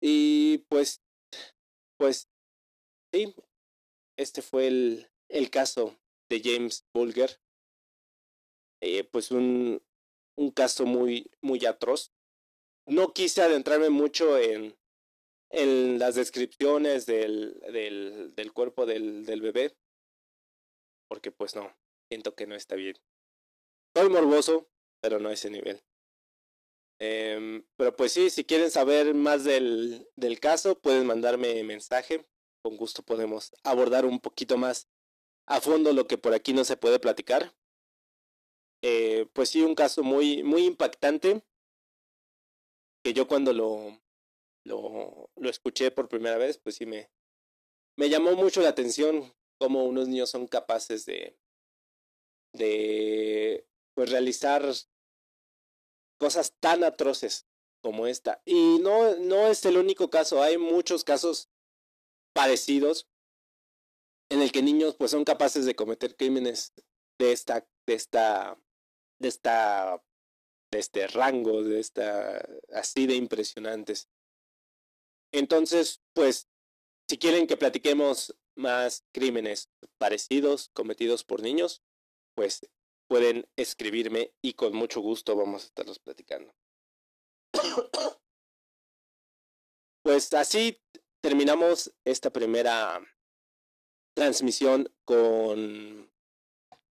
Y 0.00 0.58
pues, 0.68 1.02
pues, 1.98 2.28
sí, 3.12 3.34
este 4.16 4.42
fue 4.42 4.66
el, 4.66 5.10
el 5.28 5.50
caso 5.50 5.98
de 6.28 6.40
James 6.42 6.86
Bulger. 6.94 7.40
Eh, 8.82 9.04
pues 9.04 9.30
un, 9.30 9.82
un 10.36 10.50
caso 10.50 10.84
muy, 10.84 11.30
muy 11.40 11.64
atroz. 11.64 12.12
No 12.86 13.12
quise 13.12 13.42
adentrarme 13.42 13.90
mucho 13.90 14.38
en, 14.38 14.76
en 15.50 15.98
las 15.98 16.14
descripciones 16.14 17.06
del, 17.06 17.58
del, 17.72 18.34
del 18.34 18.52
cuerpo 18.52 18.86
del, 18.86 19.24
del 19.24 19.40
bebé, 19.40 19.76
porque 21.08 21.32
pues 21.32 21.56
no, 21.56 21.76
siento 22.10 22.34
que 22.34 22.46
no 22.46 22.54
está 22.54 22.76
bien. 22.76 22.96
Soy 23.96 24.08
morboso, 24.08 24.68
pero 25.00 25.18
no 25.18 25.30
a 25.30 25.32
ese 25.32 25.50
nivel. 25.50 25.82
Eh, 27.00 27.64
pero 27.76 27.94
pues 27.96 28.12
sí, 28.12 28.30
si 28.30 28.44
quieren 28.44 28.70
saber 28.70 29.14
más 29.14 29.44
del, 29.44 30.08
del 30.16 30.38
caso, 30.38 30.78
pueden 30.80 31.06
mandarme 31.06 31.62
mensaje. 31.64 32.26
Con 32.66 32.76
gusto 32.76 33.04
podemos 33.04 33.54
abordar 33.62 34.04
un 34.04 34.18
poquito 34.18 34.56
más 34.56 34.88
a 35.46 35.60
fondo 35.60 35.92
lo 35.92 36.08
que 36.08 36.18
por 36.18 36.34
aquí 36.34 36.52
no 36.52 36.64
se 36.64 36.76
puede 36.76 36.98
platicar. 36.98 37.54
Eh, 38.82 39.28
pues 39.34 39.50
sí, 39.50 39.62
un 39.62 39.76
caso 39.76 40.02
muy, 40.02 40.42
muy 40.42 40.64
impactante, 40.64 41.44
que 43.04 43.12
yo 43.12 43.28
cuando 43.28 43.52
lo, 43.52 44.02
lo, 44.64 45.30
lo 45.36 45.48
escuché 45.48 45.92
por 45.92 46.08
primera 46.08 46.38
vez, 46.38 46.58
pues 46.58 46.74
sí 46.74 46.86
me, 46.86 47.08
me 47.96 48.08
llamó 48.08 48.32
mucho 48.32 48.62
la 48.62 48.70
atención 48.70 49.32
cómo 49.60 49.84
unos 49.84 50.08
niños 50.08 50.30
son 50.30 50.48
capaces 50.48 51.06
de, 51.06 51.38
de 52.52 53.64
pues 53.94 54.10
realizar 54.10 54.68
cosas 56.18 56.52
tan 56.58 56.82
atroces 56.82 57.46
como 57.80 58.08
esta. 58.08 58.42
Y 58.44 58.80
no, 58.80 59.14
no 59.18 59.46
es 59.46 59.64
el 59.66 59.76
único 59.76 60.10
caso, 60.10 60.42
hay 60.42 60.58
muchos 60.58 61.04
casos 61.04 61.48
parecidos 62.36 63.08
en 64.30 64.42
el 64.42 64.52
que 64.52 64.60
niños 64.60 64.94
pues 64.96 65.10
son 65.10 65.24
capaces 65.24 65.64
de 65.64 65.74
cometer 65.74 66.16
crímenes 66.16 66.74
de 67.18 67.32
esta, 67.32 67.66
de 67.86 67.94
esta 67.94 68.60
de 69.18 69.28
esta 69.28 70.02
de 70.70 70.78
este 70.78 71.06
rango, 71.06 71.62
de 71.62 71.80
esta 71.80 72.46
así 72.74 73.06
de 73.06 73.14
impresionantes. 73.14 74.10
Entonces, 75.32 76.02
pues, 76.12 76.48
si 77.08 77.16
quieren 77.16 77.46
que 77.46 77.56
platiquemos 77.56 78.36
más 78.54 79.04
crímenes 79.14 79.70
parecidos 79.96 80.70
cometidos 80.74 81.24
por 81.24 81.40
niños, 81.40 81.82
pues 82.34 82.60
pueden 83.08 83.48
escribirme 83.56 84.34
y 84.42 84.54
con 84.54 84.74
mucho 84.74 85.00
gusto 85.00 85.36
vamos 85.36 85.62
a 85.62 85.66
estarlos 85.66 85.98
platicando. 85.98 86.54
Pues 90.02 90.32
así 90.34 90.80
terminamos 91.26 91.92
esta 92.04 92.30
primera 92.30 93.04
transmisión 94.14 94.88
con 95.04 96.08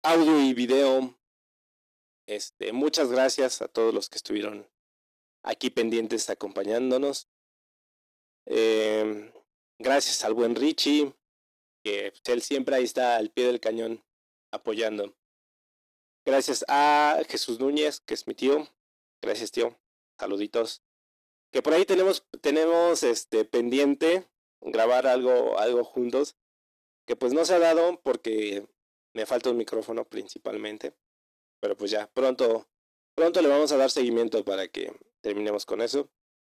audio 0.03 0.43
y 0.43 0.53
video 0.53 1.17
este, 2.27 2.73
muchas 2.73 3.09
gracias 3.13 3.63
a 3.63 3.69
todos 3.69 3.95
los 3.95 4.09
que 4.09 4.17
estuvieron 4.17 4.69
aquí 5.45 5.71
pendientes 5.71 6.29
acompañándonos. 6.29 7.29
Eh, 8.47 9.33
gracias 9.79 10.25
al 10.25 10.35
buen 10.35 10.57
Richie, 10.57 11.15
que 11.85 12.11
pues, 12.11 12.23
él 12.25 12.43
siempre 12.43 12.75
ahí 12.75 12.83
está 12.83 13.15
al 13.15 13.31
pie 13.31 13.47
del 13.47 13.61
cañón 13.61 14.05
apoyando. 14.53 15.15
Gracias 16.25 16.65
a 16.67 17.23
Jesús 17.29 17.61
Núñez, 17.61 18.01
que 18.01 18.15
es 18.15 18.27
mi 18.27 18.35
tío. 18.35 18.67
Gracias, 19.23 19.53
tío. 19.53 19.79
Saluditos. 20.19 20.83
Que 21.57 21.63
por 21.63 21.73
ahí 21.73 21.87
tenemos, 21.87 22.23
tenemos 22.43 23.03
este 23.03 23.47
pendiente 23.47 24.29
grabar 24.61 25.07
algo, 25.07 25.59
algo 25.59 25.85
juntos. 25.85 26.37
Que 27.07 27.17
pues 27.17 27.33
no 27.33 27.47
se 27.47 27.55
ha 27.55 27.59
dado 27.59 27.99
porque 28.03 28.69
me 29.15 29.25
falta 29.25 29.49
un 29.49 29.57
micrófono 29.57 30.05
principalmente. 30.05 30.93
Pero 31.61 31.75
pues 31.75 31.91
ya, 31.91 32.09
pronto, 32.09 32.69
pronto 33.15 33.41
le 33.41 33.49
vamos 33.49 33.73
a 33.73 33.79
dar 33.79 33.91
seguimiento 33.91 34.45
para 34.45 34.69
que 34.69 34.93
terminemos 35.23 35.65
con 35.65 35.81
eso. 35.81 36.11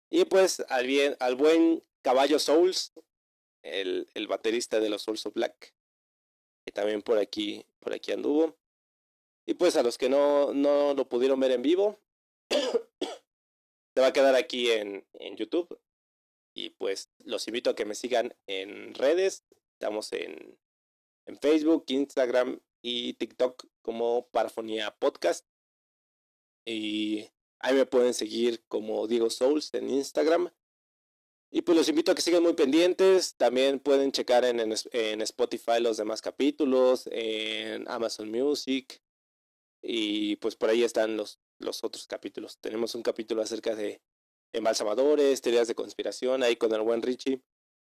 Y 0.09 0.25
pues 0.25 0.65
al 0.67 0.85
bien, 0.85 1.15
al 1.21 1.35
buen 1.35 1.81
Caballo 2.01 2.37
Souls, 2.37 2.91
el, 3.63 4.09
el 4.15 4.27
baterista 4.27 4.81
de 4.81 4.89
los 4.89 5.07
Also 5.07 5.31
Black, 5.31 5.73
que 6.65 6.73
también 6.73 7.03
por 7.03 7.19
aquí, 7.19 7.65
por 7.79 7.93
aquí 7.93 8.11
anduvo. 8.11 8.57
Y 9.45 9.53
pues 9.53 9.77
a 9.77 9.81
los 9.81 9.97
que 9.97 10.09
no, 10.09 10.53
no 10.53 10.93
lo 10.93 11.07
pudieron 11.07 11.39
ver 11.39 11.51
en 11.51 11.61
vivo, 11.61 12.01
se 13.93 14.01
va 14.01 14.07
a 14.07 14.13
quedar 14.13 14.35
aquí 14.35 14.71
en, 14.71 15.05
en 15.13 15.35
YouTube. 15.35 15.79
Y 16.53 16.71
pues 16.71 17.09
los 17.19 17.47
invito 17.47 17.69
a 17.69 17.75
que 17.75 17.85
me 17.85 17.95
sigan 17.95 18.35
en 18.47 18.93
redes. 18.93 19.45
Estamos 19.73 20.11
en, 20.13 20.57
en 21.25 21.37
Facebook, 21.37 21.85
Instagram 21.87 22.59
y 22.81 23.13
TikTok 23.13 23.65
como 23.81 24.27
Parafonía 24.29 24.95
Podcast. 24.97 25.45
Y 26.65 27.29
ahí 27.59 27.75
me 27.75 27.85
pueden 27.85 28.13
seguir 28.13 28.63
como 28.67 29.07
Diego 29.07 29.29
Souls 29.29 29.73
en 29.73 29.89
Instagram. 29.89 30.51
Y 31.51 31.63
pues 31.63 31.77
los 31.77 31.89
invito 31.89 32.11
a 32.11 32.15
que 32.15 32.21
sigan 32.21 32.43
muy 32.43 32.53
pendientes. 32.53 33.35
También 33.35 33.79
pueden 33.79 34.11
checar 34.11 34.45
en, 34.45 34.59
en, 34.59 35.21
Spotify 35.21 35.79
los 35.79 35.97
demás 35.97 36.21
capítulos, 36.21 37.07
en 37.11 37.89
Amazon 37.89 38.29
Music. 38.29 39.01
Y 39.81 40.35
pues 40.37 40.55
por 40.55 40.69
ahí 40.69 40.83
están 40.83 41.17
los, 41.17 41.39
los 41.59 41.83
otros 41.83 42.07
capítulos. 42.07 42.57
Tenemos 42.59 42.95
un 42.95 43.03
capítulo 43.03 43.41
acerca 43.41 43.75
de 43.75 44.01
embalsamadores, 44.53 45.41
teorías 45.41 45.67
de 45.67 45.75
conspiración, 45.75 46.43
ahí 46.43 46.55
con 46.55 46.73
el 46.73 46.81
buen 46.81 47.01
Richie, 47.01 47.41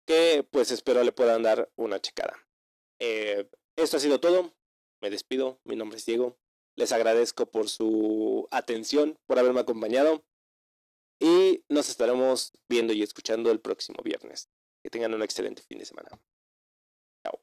que 0.05 0.47
pues 0.49 0.71
espero 0.71 1.03
le 1.03 1.11
puedan 1.11 1.43
dar 1.43 1.71
una 1.75 1.99
checada. 1.99 2.35
Eh, 2.99 3.49
esto 3.75 3.97
ha 3.97 3.99
sido 3.99 4.19
todo. 4.19 4.53
Me 5.01 5.09
despido. 5.09 5.59
Mi 5.63 5.75
nombre 5.75 5.97
es 5.97 6.05
Diego. 6.05 6.37
Les 6.75 6.91
agradezco 6.91 7.45
por 7.45 7.69
su 7.69 8.47
atención, 8.51 9.17
por 9.25 9.39
haberme 9.39 9.59
acompañado. 9.59 10.23
Y 11.19 11.63
nos 11.69 11.89
estaremos 11.89 12.53
viendo 12.69 12.93
y 12.93 13.03
escuchando 13.03 13.51
el 13.51 13.59
próximo 13.59 14.01
viernes. 14.03 14.49
Que 14.81 14.89
tengan 14.89 15.13
un 15.13 15.23
excelente 15.23 15.61
fin 15.61 15.79
de 15.79 15.85
semana. 15.85 16.09